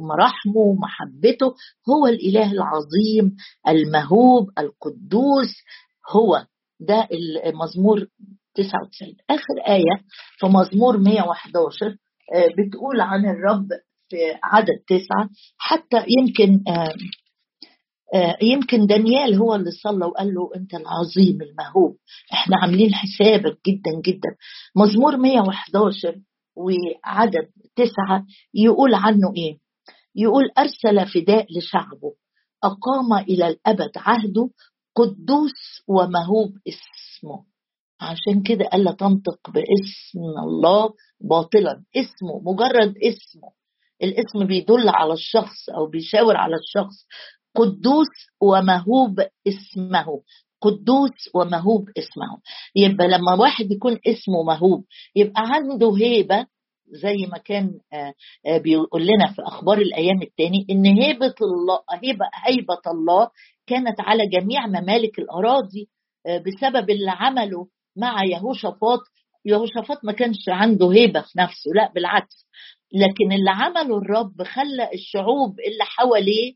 ومراحمه 0.00 0.56
ومحبته. 0.56 1.46
هو 1.88 2.06
الإله 2.06 2.52
العظيم 2.52 3.36
المهوب 3.68 4.48
القدوس. 4.58 5.54
هو 6.10 6.46
ده 6.80 7.08
المزمور 7.46 8.06
99 8.54 9.16
آخر 9.30 9.74
آية 9.74 10.04
في 10.38 10.46
مزمور 10.46 10.98
111 10.98 11.86
آه، 12.34 12.46
بتقول 12.58 13.00
عن 13.00 13.26
الرب 13.26 13.68
في 14.08 14.16
عدد 14.44 14.78
تسعة 14.88 15.28
حتى 15.58 16.04
يمكن 16.18 16.62
آه، 16.72 16.94
يمكن 18.42 18.86
دانيال 18.86 19.34
هو 19.34 19.54
اللي 19.54 19.70
صلى 19.70 20.04
وقال 20.06 20.34
له 20.34 20.50
أنت 20.56 20.74
العظيم 20.74 21.38
المهوب. 21.42 21.96
إحنا 22.32 22.56
عاملين 22.62 22.94
حسابك 22.94 23.58
جدا 23.66 24.00
جدا. 24.04 24.28
مزمور 24.76 25.16
111 25.16 26.14
وعدد 26.56 27.48
تسعة 27.76 28.24
يقول 28.54 28.94
عنه 28.94 29.32
إيه؟ 29.36 29.58
يقول 30.14 30.44
أرسل 30.58 31.06
فداء 31.06 31.46
لشعبه. 31.58 32.14
أقام 32.64 33.12
إلى 33.28 33.48
الأبد 33.48 33.90
عهده 33.96 34.50
قدوس 34.96 35.82
ومهوب 35.88 36.52
اسمه. 36.68 37.44
عشان 38.00 38.42
كده 38.42 38.64
قال 38.64 38.96
تنطق 38.96 39.50
باسم 39.50 40.18
الله 40.44 40.90
باطلا. 41.20 41.84
اسمه 41.96 42.52
مجرد 42.52 42.94
اسمه. 42.96 43.52
الاسم 44.02 44.46
بيدل 44.46 44.88
على 44.88 45.12
الشخص 45.12 45.68
أو 45.76 45.86
بيشاور 45.86 46.36
على 46.36 46.56
الشخص. 46.56 47.06
قدوس 47.54 48.08
ومهوب 48.40 49.20
اسمه. 49.48 50.22
قدوس 50.62 51.30
ومهوب 51.34 51.88
اسمه. 51.98 52.38
يبقى 52.76 53.08
لما 53.08 53.34
واحد 53.34 53.72
يكون 53.72 53.98
اسمه 54.06 54.42
مهوب 54.42 54.84
يبقى 55.16 55.42
عنده 55.46 55.96
هيبة 55.96 56.46
زي 56.90 57.26
ما 57.32 57.38
كان 57.38 57.70
آه، 57.92 58.14
آه، 58.46 58.58
بيقول 58.58 59.02
لنا 59.06 59.32
في 59.32 59.42
أخبار 59.42 59.78
الأيام 59.78 60.22
الثاني 60.22 60.66
إن 60.70 60.86
هيبة 60.86 61.34
الله 61.42 61.80
هيبة 62.02 62.26
هيبة 62.44 62.80
الله 62.86 63.30
كانت 63.66 64.00
على 64.00 64.26
جميع 64.26 64.66
ممالك 64.66 65.18
الأراضي 65.18 65.88
آه، 66.26 66.38
بسبب 66.38 66.90
اللي 66.90 67.10
عمله 67.10 67.66
مع 67.96 68.24
يهوشافاط. 68.24 69.00
يهوشافاط 69.44 70.04
ما 70.04 70.12
كانش 70.12 70.48
عنده 70.48 70.90
هيبة 70.92 71.20
في 71.20 71.38
نفسه 71.38 71.70
لا 71.74 71.92
بالعكس. 71.94 72.46
لكن 72.94 73.32
اللي 73.32 73.50
عمله 73.50 73.98
الرب 73.98 74.42
خلى 74.42 74.90
الشعوب 74.94 75.50
اللي 75.60 75.84
حواليه 75.84 76.54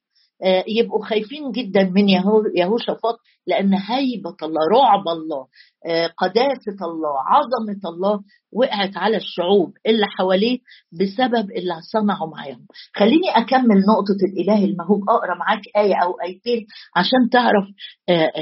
يبقوا 0.69 1.05
خايفين 1.05 1.51
جدا 1.53 1.83
من 1.85 2.09
يهوشافاط 2.57 3.19
لأن 3.47 3.75
هيبة 3.75 4.37
الله 4.43 4.61
رعب 4.73 5.09
الله 5.09 5.47
آه، 5.87 6.07
قداسة 6.19 6.79
الله 6.87 7.15
عظمة 7.27 7.81
الله 7.95 8.21
وقعت 8.53 8.97
على 8.97 9.17
الشعوب 9.17 9.73
اللي 9.87 10.07
حواليه 10.07 10.59
بسبب 10.93 11.51
اللي 11.51 11.75
صنعوا 11.93 12.31
معاهم. 12.31 12.67
خليني 12.97 13.29
أكمل 13.37 13.77
نقطة 13.89 14.17
الإله 14.29 14.65
المهوب. 14.65 15.11
أقرأ 15.11 15.35
معاك 15.39 15.61
آية 15.77 15.95
أو 16.03 16.13
آيتين 16.25 16.67
عشان 16.97 17.31
تعرف 17.33 17.65
آه، 18.09 18.33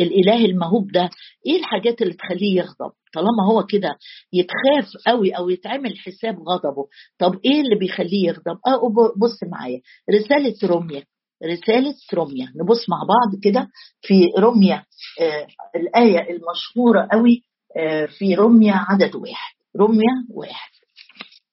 الإله 0.00 0.44
المهوب 0.44 0.92
ده 0.92 1.10
إيه 1.46 1.58
الحاجات 1.58 2.02
اللي 2.02 2.14
تخليه 2.14 2.56
يغضب؟ 2.58 2.92
طالما 3.14 3.44
هو 3.52 3.62
كده 3.66 3.96
يتخاف 4.32 4.90
قوي 5.06 5.30
أو 5.30 5.48
يتعمل 5.50 5.98
حساب 5.98 6.34
غضبه 6.48 6.86
طب 7.18 7.40
إيه 7.44 7.60
اللي 7.60 7.76
بيخليه 7.80 8.26
يغضب؟ 8.28 8.58
أه 8.66 8.88
بص 9.16 9.38
معايا. 9.52 9.80
رسالة 10.14 10.54
روميا. 10.64 11.02
رسالة 11.44 11.94
روميا. 12.14 12.46
نبص 12.62 12.88
مع 12.88 12.96
بعض 13.08 13.40
كده 13.42 13.68
في 14.02 14.30
روميا 14.38 14.84
آه 15.20 15.46
الآية 15.76 16.18
المشهورة 16.30 17.08
قوي 17.12 17.42
آه 17.76 18.06
في 18.06 18.34
روميا 18.34 18.74
عدد 18.74 19.16
واحد. 19.16 19.54
روميا 19.76 20.26
واحد. 20.30 20.70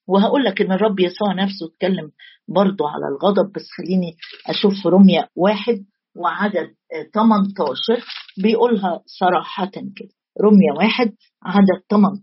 وهقول 0.08 0.44
لك 0.44 0.62
إن 0.62 0.72
الرب 0.72 1.00
يسوع 1.00 1.34
نفسه 1.34 1.66
اتكلم 1.74 2.12
برضه 2.48 2.90
على 2.90 3.06
الغضب 3.08 3.52
بس 3.52 3.66
خليني 3.78 4.16
أشوف 4.48 4.86
روميا 4.88 5.28
واحد 5.36 5.86
وعدد 6.16 6.74
18 7.14 7.94
آه، 7.94 8.02
بيقولها 8.44 9.02
صراحة 9.06 9.66
كده. 9.66 10.10
روميا 10.42 10.74
واحد 10.78 11.14
عدد 11.44 11.82
18 11.90 12.22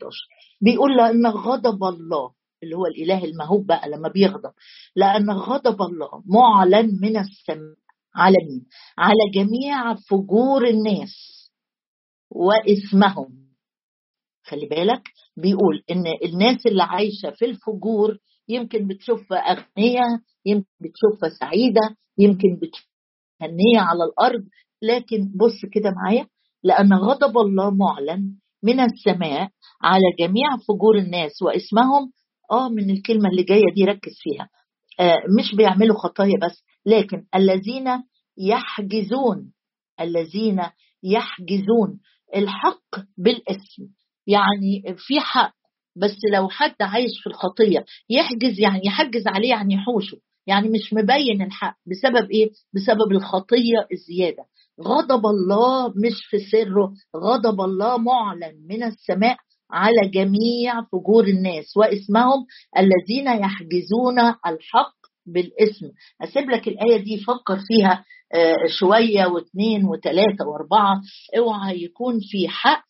بيقول 0.60 0.96
لأن 0.96 1.26
غضب 1.26 1.84
الله 1.84 2.30
اللي 2.62 2.76
هو 2.76 2.86
الإله 2.86 3.24
المهوب 3.24 3.66
بقى 3.66 3.88
لما 3.90 4.08
بيغضب 4.08 4.52
لأن 4.96 5.30
غضب 5.30 5.82
الله 5.82 6.22
معلن 6.26 6.98
من 7.00 7.16
السماء 7.16 7.74
على 8.14 8.36
مين؟ 8.48 8.66
على 8.98 9.30
جميع 9.34 9.94
فجور 9.94 10.68
الناس 10.68 11.14
واسمهم. 12.30 13.48
خلي 14.46 14.66
بالك 14.66 15.02
بيقول 15.36 15.82
إن 15.90 16.04
الناس 16.24 16.66
اللي 16.66 16.82
عايشة 16.82 17.30
في 17.30 17.44
الفجور 17.44 18.18
يمكن 18.48 18.86
بتشوفها 18.86 19.38
أغنياء 19.38 20.06
يمكن 20.46 20.70
بتشوفها 20.80 21.28
سعيدة 21.40 21.96
يمكن 22.18 22.56
بتشوفها 22.62 22.88
هنية 23.40 23.80
على 23.80 24.04
الأرض. 24.04 24.44
لكن 24.82 25.32
بص 25.36 25.60
كده 25.72 25.90
معايا 25.90 26.26
لأن 26.62 26.92
غضب 26.94 27.38
الله 27.38 27.70
معلن 27.70 28.34
من 28.62 28.80
السماء 28.80 29.48
على 29.82 30.04
جميع 30.18 30.56
فجور 30.68 30.98
الناس 30.98 31.42
واسمهم 31.42 32.12
آه 32.50 32.68
من 32.68 32.90
الكلمة 32.90 33.28
اللي 33.28 33.42
جاية 33.42 33.74
دي 33.74 33.84
ركز 33.84 34.12
فيها. 34.22 34.48
آه 35.00 35.16
مش 35.38 35.54
بيعملوا 35.54 35.98
خطايا 35.98 36.38
بس 36.42 36.64
لكن 36.86 37.24
الذين 37.34 37.88
يحجزون 38.38 39.52
الذين 40.00 40.60
يحجزون 41.02 42.00
الحق 42.36 43.04
بالاسم. 43.18 43.88
يعني 44.26 44.82
في 44.96 45.20
حق 45.20 45.52
بس 45.96 46.16
لو 46.32 46.48
حد 46.48 46.74
عايش 46.80 47.10
في 47.22 47.26
الخطية 47.30 47.84
يحجز 48.10 48.60
يعني 48.60 48.80
يحجز 48.84 49.26
عليه 49.26 49.48
يعني 49.48 49.74
يحوشه 49.74 50.18
يعني 50.46 50.68
مش 50.68 50.92
مبين 50.92 51.42
الحق. 51.42 51.76
بسبب 51.86 52.30
إيه؟ 52.30 52.50
بسبب 52.74 53.12
الخطية 53.12 53.86
الزيادة. 53.92 54.44
غضب 54.80 55.26
الله 55.26 55.88
مش 55.88 56.26
في 56.30 56.38
سره. 56.38 56.92
غضب 57.16 57.60
الله 57.60 57.98
معلن 57.98 58.66
من 58.68 58.82
السماء. 58.82 59.36
على 59.70 60.08
جميع 60.14 60.82
فجور 60.92 61.24
الناس 61.24 61.76
واسمهم 61.76 62.46
الذين 62.78 63.26
يحجزون 63.42 64.18
الحق 64.46 64.94
بالاسم. 65.26 65.86
اسيب 66.22 66.50
لك 66.50 66.68
الآية 66.68 66.96
دي 67.04 67.18
فكر 67.18 67.58
فيها 67.68 68.04
آه، 68.34 68.66
شوية 68.78 69.26
واثنين 69.26 69.84
وثلاثة 69.84 70.46
وأربعة. 70.46 71.00
اوعى 71.38 71.82
يكون 71.84 72.14
في 72.20 72.48
حق 72.48 72.84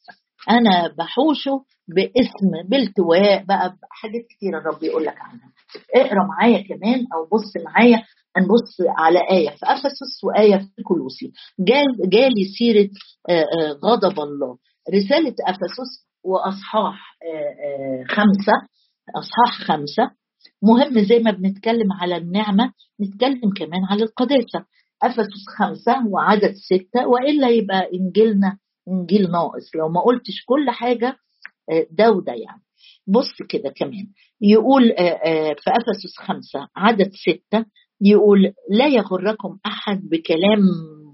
أنا 0.51 0.95
بحوشه 0.99 1.65
باسم 1.89 2.69
بالتواء. 2.69 3.45
بقى 3.45 3.77
حاجات 3.91 4.23
كتيرة 4.31 4.59
الرب 4.59 4.83
يقول 4.83 5.05
لك 5.05 5.17
عنها. 5.19 5.53
اقرأ 5.95 6.27
معايا 6.29 6.63
كمان 6.69 6.99
أو 7.15 7.25
بص 7.39 7.65
معايا 7.65 8.03
نبص 8.39 8.77
على 8.99 9.19
آية. 9.31 9.51
في 9.51 9.67
أفسس 9.67 10.25
وآية 10.25 10.57
في 10.77 10.83
كلوسي 10.83 11.33
جال 11.61 12.11
جالي 12.11 12.45
سيرة 12.59 12.89
آه، 13.31 13.33
آه، 13.43 13.73
غضب 13.85 14.21
الله. 14.21 14.59
رسالة 14.95 15.35
أفسس 15.47 16.08
وأصحاح 16.29 17.17
خمسة 18.09 18.53
أصحاح 19.17 19.67
خمسة. 19.69 20.11
مهم 20.63 21.05
زي 21.05 21.19
ما 21.19 21.31
بنتكلم 21.31 21.93
على 21.93 22.17
النعمة 22.17 22.73
نتكلم 23.01 23.53
كمان 23.57 23.85
على 23.91 24.03
القداسة. 24.03 24.65
أفسس 25.03 25.45
خمسة 25.59 26.07
وعدد 26.09 26.53
ستة 26.55 27.07
وإلا 27.09 27.49
يبقى 27.49 27.91
إنجيلنا 27.95 28.59
إنجيل 28.89 29.31
ناقص. 29.31 29.77
لو 29.77 29.89
ما 29.89 30.01
قلتش 30.01 30.45
كل 30.47 30.71
حاجة 30.71 31.17
آه، 31.71 31.87
ده 31.91 32.11
وده 32.13 32.33
يعني. 32.33 32.63
بص 33.07 33.33
كده 33.49 33.71
كمان. 33.77 34.07
يقول 34.41 34.91
آه، 34.93 35.03
آه، 35.03 35.55
في 35.55 35.71
أفسس 35.71 36.17
خمسة 36.19 36.69
عدد 36.77 37.11
ستة 37.13 37.65
يقول 38.01 38.53
لا 38.71 38.87
يغركم 38.87 39.59
أحد 39.67 40.01
بكلام 40.11 40.61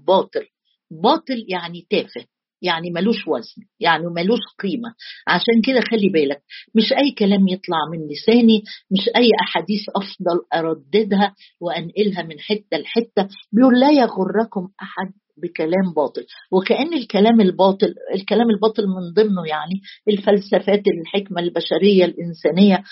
باطل. 0.07 0.45
باطل 0.91 1.45
يعني 1.49 1.87
تافه. 1.89 2.25
يعني 2.61 2.91
ملوش 2.91 3.27
وزن 3.27 3.61
يعني 3.79 4.07
ملوش 4.07 4.39
قيمة. 4.63 4.93
عشان 5.27 5.61
كده 5.65 5.81
خلي 5.81 6.09
بالك 6.09 6.41
مش 6.75 6.93
أي 6.93 7.11
كلام 7.11 7.47
يطلع 7.47 7.77
من 7.91 8.07
لساني 8.07 8.63
مش 8.91 9.09
أي 9.15 9.29
أحاديث 9.43 9.81
أفضل 9.95 10.39
أرددها 10.53 11.35
وأنقلها 11.61 12.21
من 12.23 12.39
حتة 12.39 12.77
لحتة. 12.77 13.27
بيقول 13.51 13.79
لا 13.79 13.91
يغركم 13.91 14.67
أحد 14.81 15.13
بكلام 15.37 15.93
باطل. 15.95 16.25
وكأن 16.51 16.93
الكلام 16.93 17.41
الباطل 17.41 17.93
الكلام 18.15 18.49
الباطل 18.49 18.83
من 18.87 19.13
ضمنه 19.13 19.47
يعني 19.47 19.81
الفلسفات 20.09 20.83
الحكمة 20.87 21.41
البشرية 21.41 22.05
الإنسانية 22.05 22.83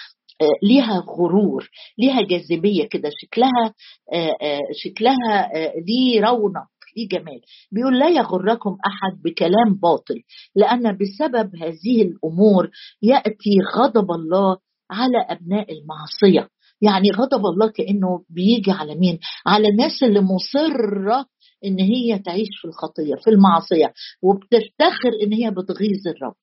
آه، 0.42 0.68
ليها 0.68 1.00
غرور 1.00 1.70
ليها 1.98 2.22
جاذبية 2.22 2.88
كده 2.88 3.10
شكلها 3.22 3.74
آه، 4.14 4.36
آه، 4.42 4.60
شكلها 4.84 5.52
ليه 5.88 6.22
رونق. 6.22 6.66
ليه 6.98 7.08
جمال. 7.08 7.42
بيقول 7.72 8.00
لا 8.00 8.10
يغركم 8.10 8.78
أحد 8.88 9.22
بكلام 9.24 9.80
باطل 9.82 10.22
لأن 10.56 10.98
بسبب 10.98 11.56
هذه 11.56 12.02
الأمور 12.02 12.70
يأتي 13.02 13.58
غضب 13.76 14.12
الله 14.12 14.58
على 14.92 15.18
أبناء 15.30 15.68
المعصية. 15.74 16.50
يعني 16.82 17.12
غضب 17.12 17.46
الله 17.46 17.68
كأنه 17.68 18.24
بيجي 18.30 18.72
على 18.72 18.96
مين؟ 18.96 19.20
على 19.48 19.68
الناس 19.70 20.04
اللي 20.04 20.22
مصرة 20.22 21.26
إن 21.66 21.80
هي 21.80 22.20
تعيش 22.20 22.48
في 22.62 22.68
الخطية 22.68 23.16
في 23.24 23.30
المعصية. 23.30 23.94
وبتفتخر 24.24 25.12
إن 25.24 25.34
هي 25.34 25.52
بتغيظ 25.52 26.08
الرب. 26.08 26.34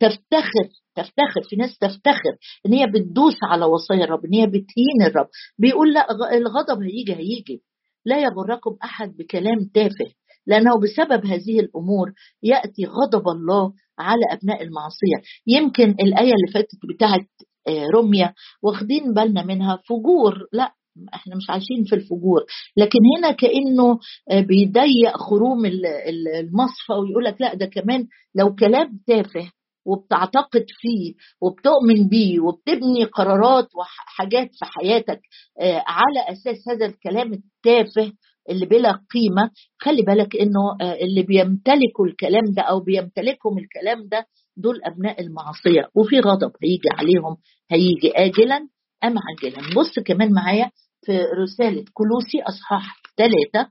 تفتخر 0.00 0.68
تفتخر. 0.96 1.42
في 1.50 1.56
ناس 1.56 1.78
تفتخر 1.78 2.36
إن 2.66 2.72
هي 2.72 2.86
بتدوس 2.86 3.36
على 3.42 3.64
وصايا 3.64 4.04
الرب 4.04 4.24
إن 4.24 4.34
هي 4.34 4.46
بتهين 4.46 5.02
الرب. 5.06 5.28
بيقول 5.58 5.94
لا 5.94 6.06
الغضب 6.36 6.82
هيجي 6.82 7.14
هيجي. 7.14 7.62
لا 8.04 8.18
يغركم 8.18 8.76
أحد 8.84 9.16
بكلام 9.16 9.70
تافه 9.74 10.12
لأنه 10.46 10.80
بسبب 10.80 11.26
هذه 11.26 11.60
الأمور 11.60 12.12
يأتي 12.42 12.84
غضب 12.84 13.28
الله 13.28 13.72
على 13.98 14.22
أبناء 14.32 14.62
المعصية. 14.62 15.22
يمكن 15.46 15.90
الآية 15.90 16.32
اللي 16.32 16.52
فاتت 16.54 16.78
بتاعت 16.94 17.26
آه، 17.68 17.86
رمية 17.94 18.34
واخدين 18.62 19.14
بالنا 19.14 19.44
منها 19.44 19.76
فجور 19.88 20.34
لا 20.52 20.72
إحنا 21.14 21.36
مش 21.36 21.50
عايشين 21.50 21.84
في 21.84 21.94
الفجور. 21.94 22.44
لكن 22.76 22.98
هنا 23.18 23.32
كأنه 23.32 23.98
آه، 24.30 24.40
بيضيق 24.40 25.16
خروم 25.16 25.66
المصفى 25.66 26.92
ويقول 26.92 27.24
لك 27.24 27.40
لا 27.40 27.54
ده 27.54 27.66
كمان 27.66 28.06
لو 28.34 28.54
كلام 28.54 29.00
تافه 29.06 29.50
وبتعتقد 29.86 30.64
فيه 30.68 31.14
وبتؤمن 31.40 32.08
بيه 32.08 32.40
وبتبني 32.40 33.04
قرارات 33.04 33.68
وحاجات 33.74 34.48
في 34.52 34.64
حياتك 34.64 35.20
آه، 35.60 35.84
على 35.86 36.32
أساس 36.32 36.68
هذا 36.68 36.86
الكلام 36.86 37.32
التافه 37.32 38.12
اللي 38.50 38.66
بلا 38.66 38.92
قيمة 38.92 39.50
خلي 39.78 40.02
بالك 40.02 40.36
إنه 40.36 40.60
آه، 40.80 40.94
اللي 40.94 41.22
بيمتلكوا 41.22 42.06
الكلام 42.06 42.44
ده 42.56 42.62
أو 42.62 42.80
بيمتلكهم 42.80 43.58
الكلام 43.58 44.08
ده 44.08 44.26
دول 44.56 44.80
أبناء 44.84 45.20
المعصية 45.20 45.88
وفي 45.94 46.20
غضب 46.20 46.52
هيجي 46.62 46.88
عليهم 46.98 47.36
هيجي 47.70 48.12
اجلا 48.16 48.56
أم 49.04 49.14
عاجلا. 49.18 49.74
بص 49.76 49.98
كمان 50.06 50.32
معايا 50.32 50.70
في 51.06 51.18
رسالة 51.42 51.84
كلوسي 51.94 52.42
أصحاح 52.48 52.96
ثلاثة 53.16 53.70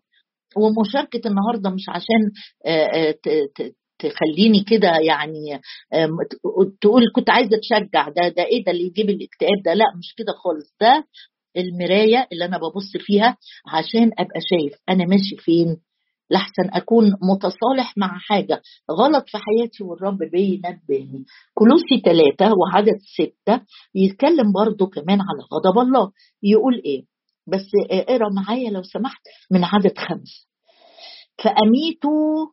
ومشاركة 0.58 1.22
النهارده 1.28 1.70
مش 1.70 1.90
عشان 1.90 2.32
آه، 2.66 3.16
تخليني 4.00 4.64
كده 4.68 4.92
يعني 5.08 5.62
تقول 6.82 7.04
كنت 7.16 7.30
عايزة 7.30 7.58
تشجع 7.58 8.10
ده 8.10 8.28
ده 8.28 8.44
إيه 8.44 8.64
ده 8.64 8.72
اللي 8.72 8.84
يجيب 8.84 9.10
الاكتئاب 9.10 9.64
ده؟ 9.66 9.74
لا 9.74 9.86
مش 9.98 10.14
كده 10.18 10.34
خالص 10.34 10.76
ده 10.82 11.04
المراية 11.58 12.28
اللي 12.32 12.46
أنا 12.46 12.58
ببص 12.58 12.92
فيها 13.06 13.38
عشان 13.68 14.12
أبقى 14.20 14.40
شايف 14.50 14.74
أنا 14.90 15.06
ماشي 15.06 15.36
فين. 15.38 15.78
لحسن 16.32 16.70
أكون 16.74 17.06
متصالح 17.32 17.98
مع 17.98 18.18
حاجة 18.20 18.62
غلط 18.92 19.24
في 19.30 19.38
حياتي 19.38 19.84
والرب 19.84 20.18
بينبهني 20.18 21.26
كلوسي 21.54 22.02
ثلاثة 22.06 22.54
وعدد 22.58 22.98
ستة 23.18 23.62
يتكلم 23.96 24.52
برضو 24.52 24.88
كمان 24.88 25.20
على 25.22 25.40
غضب 25.54 25.80
الله. 25.80 26.12
يقول 26.44 26.82
إيه؟ 26.86 27.02
بس 27.48 27.66
اقرأ 27.92 28.30
معايا 28.34 28.70
لو 28.70 28.84
سمحت 28.84 29.22
من 29.52 29.64
عدد 29.64 29.98
خمسة. 29.98 30.48
فأميتوا 31.44 32.46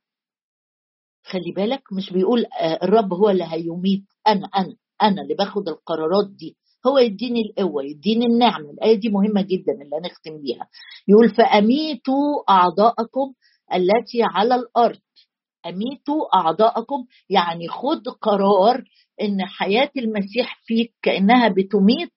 خلي 1.31 1.53
بالك 1.57 1.83
مش 1.93 2.13
بيقول 2.13 2.45
آه، 2.61 2.79
الرب 2.83 3.13
هو 3.13 3.31
اللي 3.31 3.45
هيميت. 3.45 4.05
أنا 4.27 4.49
أنا 4.57 4.77
أنا 5.03 5.23
اللي 5.23 5.35
باخد 5.35 5.69
القرارات 5.69 6.31
دي. 6.39 6.57
هو 6.87 6.99
يديني 6.99 7.41
القوة 7.43 7.85
يديني 7.85 8.27
النعمة. 8.27 8.71
الآية 8.71 8.95
دي 9.01 9.09
مهمة 9.09 9.43
جدا 9.43 9.73
اللي 9.73 9.97
هنختم 9.97 10.41
بيها. 10.43 10.69
يقول 11.09 11.29
فأميتوا 11.35 12.51
أعضاءكم 12.51 13.33
التي 13.75 14.23
على 14.23 14.55
الأرض. 14.55 14.99
أميتوا 15.67 16.37
أعضاءكم. 16.37 17.05
يعني 17.31 17.69
خد 17.69 18.09
قرار 18.23 18.85
إن 19.23 19.45
حياة 19.47 19.91
المسيح 19.97 20.61
فيك 20.67 20.95
كأنها 21.03 21.49
بتميت 21.49 22.13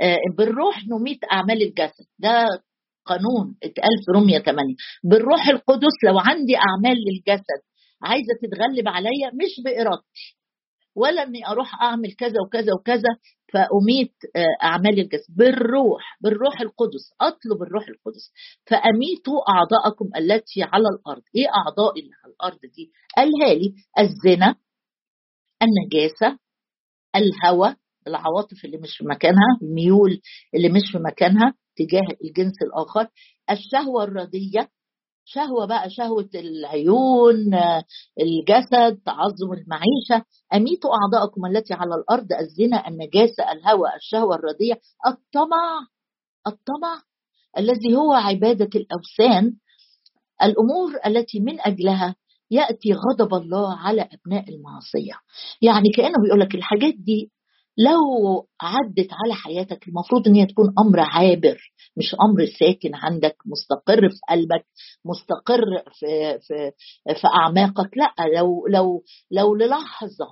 آه، 0.00 0.16
بالروح 0.38 0.82
نميت 0.88 1.18
أعمال 1.32 1.62
الجسد. 1.62 2.06
ده 2.18 2.46
قانون. 3.06 3.56
اتقال 3.62 3.90
في 4.06 4.12
رومية 4.12 4.38
8 4.38 4.74
بالروح 5.04 5.48
القدس 5.48 5.96
لو 6.04 6.18
عندي 6.18 6.56
أعمال 6.56 6.96
للجسد 7.08 7.62
عايزة 8.02 8.34
تتغلب 8.42 8.88
عليا 8.88 9.30
مش 9.34 9.64
بإرادتي. 9.64 10.36
ولا 10.96 11.22
إني 11.22 11.46
أروح 11.46 11.82
أعمل 11.82 12.12
كذا 12.12 12.34
وكذا 12.46 12.72
وكذا 12.80 13.08
فأميت 13.52 14.14
آه، 14.36 14.64
أعمال 14.66 15.00
الجسد. 15.00 15.36
بالروح 15.36 16.18
بالروح 16.20 16.60
القدس 16.60 17.12
أطلب 17.20 17.62
الروح 17.62 17.88
القدس. 17.88 18.32
فأميتوا 18.66 19.40
أعضاءكم 19.48 20.08
التي 20.16 20.62
على 20.62 20.84
الأرض. 20.88 21.22
إيه 21.36 21.46
أعضاء 21.54 21.98
اللي 22.00 22.10
على 22.24 22.32
الأرض 22.34 22.58
دي؟ 22.76 22.92
قالها 23.16 23.54
لي 23.54 23.74
الزنا 23.98 24.54
النجاسة 25.62 26.38
الهوى 27.16 27.76
العواطف 28.06 28.64
اللي 28.64 28.76
مش 28.78 28.96
في 28.98 29.04
مكانها 29.04 29.58
الميول 29.62 30.20
اللي 30.54 30.68
مش 30.68 30.82
في 30.92 30.98
مكانها 30.98 31.54
تجاه 31.76 32.16
الجنس 32.24 32.52
الآخر 32.62 33.08
الشهوة 33.50 34.04
الرديه 34.04 34.68
شهوة 35.24 35.66
بقى 35.66 35.90
شهوة 35.90 36.28
العيون 36.34 37.54
الجسد 38.20 39.00
تعظم 39.06 39.52
المعيشة. 39.52 40.24
أميتوا 40.54 40.90
أعضاءكم 40.94 41.46
التي 41.46 41.74
على 41.74 41.94
الأرض 41.94 42.32
الزنا 42.32 42.88
النجاسة 42.88 43.52
الهوى 43.52 43.88
الشهوة 43.96 44.34
الردية 44.36 44.80
الطمع 45.06 45.86
الطمع 46.46 47.02
الذي 47.58 47.96
هو 47.96 48.12
عبادة 48.12 48.70
الأوثان. 48.74 49.56
الأمور 50.42 50.92
التي 51.06 51.40
من 51.40 51.60
أجلها 51.60 52.14
يأتي 52.50 52.92
غضب 52.92 53.34
الله 53.34 53.74
على 53.78 54.02
أبناء 54.02 54.48
المعصية. 54.48 55.14
يعني 55.62 55.88
كأنه 55.96 56.14
بيقول 56.24 56.40
لك 56.40 56.54
الحاجات 56.54 56.94
دي 56.94 57.30
لو 57.78 58.00
عدت 58.60 59.08
على 59.24 59.34
حياتك 59.34 59.88
المفروض 59.88 60.28
إن 60.28 60.34
هي 60.34 60.46
تكون 60.46 60.66
أمر 60.86 61.00
عابر 61.00 61.58
مش 61.96 62.14
أمر 62.14 62.46
ساكن 62.46 62.94
عندك 62.94 63.36
مستقر 63.46 64.08
في 64.08 64.18
قلبك 64.30 64.66
مستقر 65.04 65.62
في 65.92 66.38
في 66.40 66.70
في 67.14 67.26
أعماقك. 67.26 67.90
لأ 67.96 68.14
لو 68.36 68.66
لو 68.66 69.02
لو 69.30 69.54
للحظة 69.54 70.26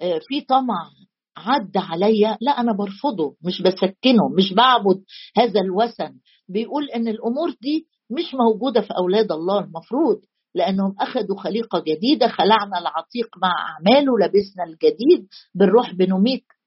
آه، 0.00 0.18
في 0.28 0.40
طمع 0.40 0.90
عدى 1.36 1.78
عليا 1.78 2.38
لأ 2.40 2.50
أنا 2.60 2.72
برفضه 2.72 3.36
مش 3.44 3.62
بسكنه 3.62 4.28
مش 4.38 4.52
بعبد 4.52 5.04
هذا 5.36 5.60
الوثن. 5.60 6.14
بيقول 6.48 6.84
إن 6.90 7.08
الأمور 7.08 7.50
دي 7.50 7.86
مش 8.10 8.34
موجودة 8.34 8.80
في 8.80 8.90
أولاد 8.98 9.32
الله 9.32 9.58
المفروض 9.64 10.20
لأنهم 10.54 10.94
أخذوا 11.00 11.40
خليقة 11.40 11.80
جديدة 11.86 12.28
خلعنا 12.28 12.78
العتيق 12.78 13.28
مع 13.42 13.52
أعماله 13.58 14.12
لبسنا 14.18 14.64
الجديد 14.64 15.28
بالروح 15.54 15.94
بنميت. 15.94 16.44
آه، 16.44 16.63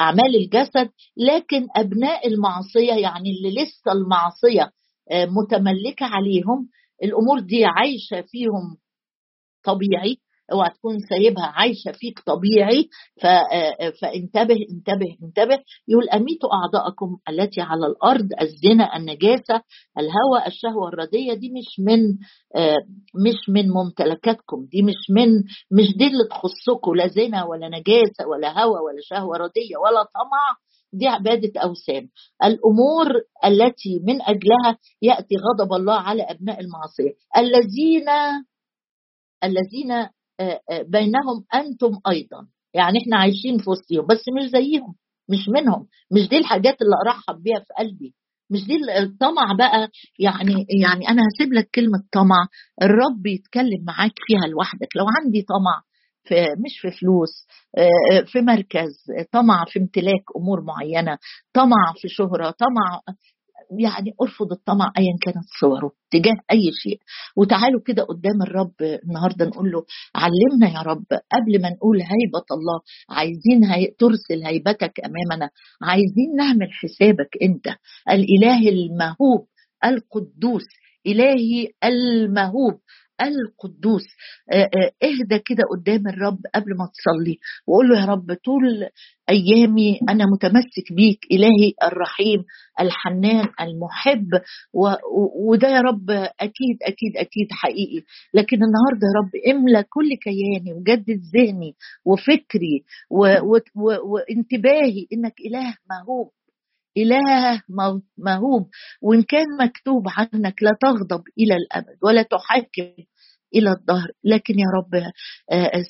أعمال 0.00 0.36
الجسد 0.36 0.90
لكن 1.16 1.66
أبناء 1.76 2.28
المعصية 2.28 2.92
يعني 2.92 3.30
اللي 3.30 3.62
لسه 3.62 3.92
المعصية 3.92 4.70
آه، 5.12 5.24
متملكة 5.26 6.06
عليهم 6.06 6.68
الأمور 7.02 7.40
دي 7.40 7.64
عايشة 7.64 8.20
فيهم 8.20 8.76
طبيعي. 9.64 10.18
اوعى 10.52 10.70
تكون 10.70 10.98
سايبها 10.98 11.44
عايشة 11.46 11.92
فيك 11.92 12.20
طبيعي 12.26 12.88
فانتبه 14.00 14.56
انتبه 14.70 15.16
انتبه. 15.22 15.58
يقول 15.88 16.08
أميتوا 16.08 16.48
أعضاءكم 16.54 17.16
التي 17.28 17.60
على 17.60 17.86
الأرض 17.86 18.28
الزنا 18.40 18.96
النجاسة 18.96 19.62
الهوى 19.98 20.46
الشهوة 20.46 20.88
الرديه 20.88 21.34
دي 21.34 21.50
مش 21.50 21.80
من 21.86 22.00
مش 23.26 23.48
من 23.48 23.68
ممتلكاتكم. 23.68 24.66
دي 24.72 24.82
مش 24.82 25.10
من 25.10 25.28
مش 25.72 25.96
دي 25.96 26.06
اللي 26.06 26.24
تخصكم. 26.30 26.94
لا 26.94 27.06
زنا 27.06 27.44
ولا 27.44 27.68
نجاسة 27.68 28.26
ولا 28.30 28.62
هوى 28.62 28.80
ولا 28.80 29.00
شهوة 29.02 29.36
رديه 29.36 29.76
ولا 29.84 30.02
طمع. 30.02 30.56
دي 30.94 31.08
عبادة 31.08 31.60
أوثان. 31.60 32.08
الأمور 32.44 33.06
التي 33.44 34.00
من 34.06 34.22
أجلها 34.22 34.78
يأتي 35.02 35.34
غضب 35.36 35.72
الله 35.72 35.94
على 35.94 36.22
أبناء 36.22 36.60
المعصية 36.60 37.12
الذين 37.36 38.08
الذين 39.44 40.08
بينهم 40.88 41.44
أنتم 41.54 41.90
أيضا. 42.08 42.46
يعني 42.74 42.98
إحنا 43.02 43.16
عايشين 43.16 43.58
في 43.58 43.70
وسطهم 43.70 44.06
بس 44.06 44.22
مش 44.38 44.50
زيهم 44.50 44.94
مش 45.28 45.48
منهم. 45.48 45.86
مش 46.12 46.28
دي 46.28 46.38
الحاجات 46.38 46.76
اللي 46.82 46.96
أرحب 47.06 47.42
بيها 47.42 47.58
في 47.58 47.74
قلبي. 47.78 48.14
مش 48.50 48.64
دي 48.66 48.74
الطمع 49.02 49.52
بقى. 49.58 49.88
يعني 50.18 50.66
يعني 50.82 51.08
أنا 51.08 51.22
هسيب 51.22 51.52
لك 51.52 51.70
كلمة 51.74 52.02
طمع. 52.12 52.46
الرب 52.82 53.26
يتكلم 53.26 53.84
معاك 53.86 54.12
فيها 54.26 54.48
لوحدك. 54.48 54.88
لو 54.96 55.04
عندي 55.20 55.42
طمع 55.42 55.82
في 56.24 56.34
مش 56.64 56.78
في 56.80 56.90
فلوس 56.90 57.46
في 58.26 58.40
مركز 58.40 58.92
طمع 59.32 59.64
في 59.68 59.78
امتلاك 59.78 60.22
أمور 60.36 60.60
معينة 60.64 61.18
طمع 61.54 61.92
في 61.96 62.08
شهرة 62.08 62.50
طمع 62.50 63.00
يعني 63.78 64.10
ارفض 64.22 64.52
الطمع 64.52 64.92
ايا 64.98 65.16
كانت 65.22 65.44
صوره 65.60 65.92
تجاه 66.10 66.36
اي 66.52 66.70
شيء. 66.82 66.98
وتعالوا 67.36 67.80
كده 67.86 68.02
قدام 68.02 68.42
الرب 68.42 68.74
النهارده 69.04 69.44
نقول 69.46 69.72
له 69.72 69.84
علمنا 70.14 70.78
يا 70.78 70.82
رب 70.82 71.04
قبل 71.32 71.62
ما 71.62 71.70
نقول 71.70 71.96
هيبة 72.02 72.44
الله 72.52 72.80
عايزين 73.10 73.64
هي... 73.64 73.86
ترسل 73.98 74.46
هيبتك 74.46 75.00
أمامنا 75.00 75.50
عايزين 75.82 76.36
نعمل 76.36 76.68
حسابك 76.72 77.30
أنت 77.42 77.76
الإله 78.10 78.68
المهوب 78.68 79.46
القدوس 79.84 80.64
إلهي 81.06 81.68
المهوب. 81.84 82.80
القدوس. 83.28 84.06
اهدى 85.02 85.38
كده 85.46 85.64
قدام 85.70 86.08
الرب 86.08 86.38
قبل 86.54 86.70
ما 86.78 86.88
تصلي 86.94 87.38
وقول 87.66 87.88
له 87.88 88.00
يا 88.00 88.06
رب 88.06 88.32
طول 88.44 88.88
أيامي 89.30 90.00
أنا 90.08 90.24
متمسك 90.34 90.92
بيك 90.96 91.18
إلهي 91.32 91.72
الرحيم 91.82 92.44
الحنان 92.80 93.48
المحب 93.60 94.28
و... 94.74 94.88
وده 95.48 95.68
يا 95.68 95.80
رب 95.80 96.10
أكيد 96.40 96.76
أكيد 96.82 97.16
أكيد 97.16 97.48
حقيقي. 97.50 98.04
لكن 98.34 98.56
النهارده 98.56 99.06
يا 99.06 99.20
رب 99.20 99.56
املى 99.56 99.82
كل 99.82 100.14
كياني 100.22 100.72
وجدد 100.72 101.20
ذهني 101.34 101.74
وفكري 102.04 102.84
و... 103.10 103.26
و... 103.26 103.58
و... 103.74 104.12
وانتباهي 104.12 105.06
إنك 105.12 105.34
إله 105.46 105.74
موهوب 105.90 106.30
إله 106.96 107.62
موهوب. 108.18 108.68
وإن 109.02 109.22
كان 109.22 109.46
مكتوب 109.60 110.02
عنك 110.08 110.62
لا 110.62 110.70
تغضب 110.80 111.22
إلى 111.38 111.54
الأبد 111.56 111.96
ولا 112.02 112.22
تحاكم 112.22 113.04
إلى 113.54 113.70
الظهر. 113.70 114.08
لكن 114.24 114.58
يا 114.58 114.66
رب 114.76 115.12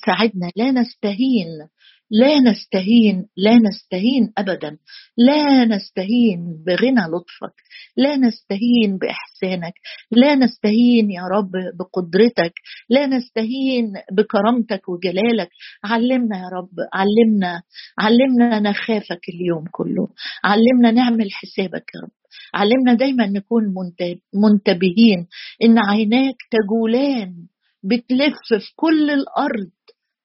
ساعدنا. 0.05 0.49
لا 0.55 0.71
نستهين 0.71 1.47
لا 2.11 2.39
نستهين 2.39 3.25
لا 3.37 3.57
نستهين 3.57 4.33
ابدا. 4.37 4.77
لا 5.17 5.65
نستهين 5.65 6.63
بغنى 6.67 7.01
لطفك. 7.01 7.55
لا 7.97 8.15
نستهين 8.17 8.97
بإحسانك. 8.97 9.73
لا 10.11 10.35
نستهين 10.35 11.11
يا 11.11 11.21
رب 11.21 11.51
بقدرتك. 11.79 12.53
لا 12.89 13.07
نستهين 13.07 13.93
بكرامتك 14.11 14.89
وجلالك. 14.89 15.49
علمنا 15.83 16.37
يا 16.37 16.49
رب 16.57 16.75
علمنا 16.93 17.61
علمنا 17.99 18.59
نخافك 18.59 19.29
اليوم 19.29 19.63
كله. 19.71 20.07
علمنا 20.43 20.91
نعمل 20.91 21.31
حسابك 21.31 21.91
يا 21.95 21.99
رب. 22.03 22.11
علمنا 22.53 22.93
دايما 22.93 23.27
نكون 23.27 23.63
منتبهين 24.33 25.27
إن 25.63 25.79
عيناك 25.79 26.35
تجولان 26.51 27.33
بتلف 27.83 28.37
في 28.49 28.73
كل 28.75 29.09
الأرض 29.09 29.71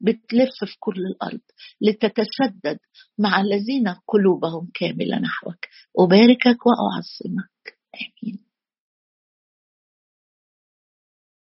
بتلف 0.00 0.64
في 0.64 0.76
كل 0.80 1.00
الأرض 1.12 1.40
لتتشدد 1.80 2.78
مع 3.18 3.40
الذين 3.40 3.88
قلوبهم 4.08 4.70
كاملة 4.74 5.18
نحوك. 5.18 5.64
أباركك 5.98 6.66
وأعظمك. 6.66 7.78
آمين. 7.94 8.47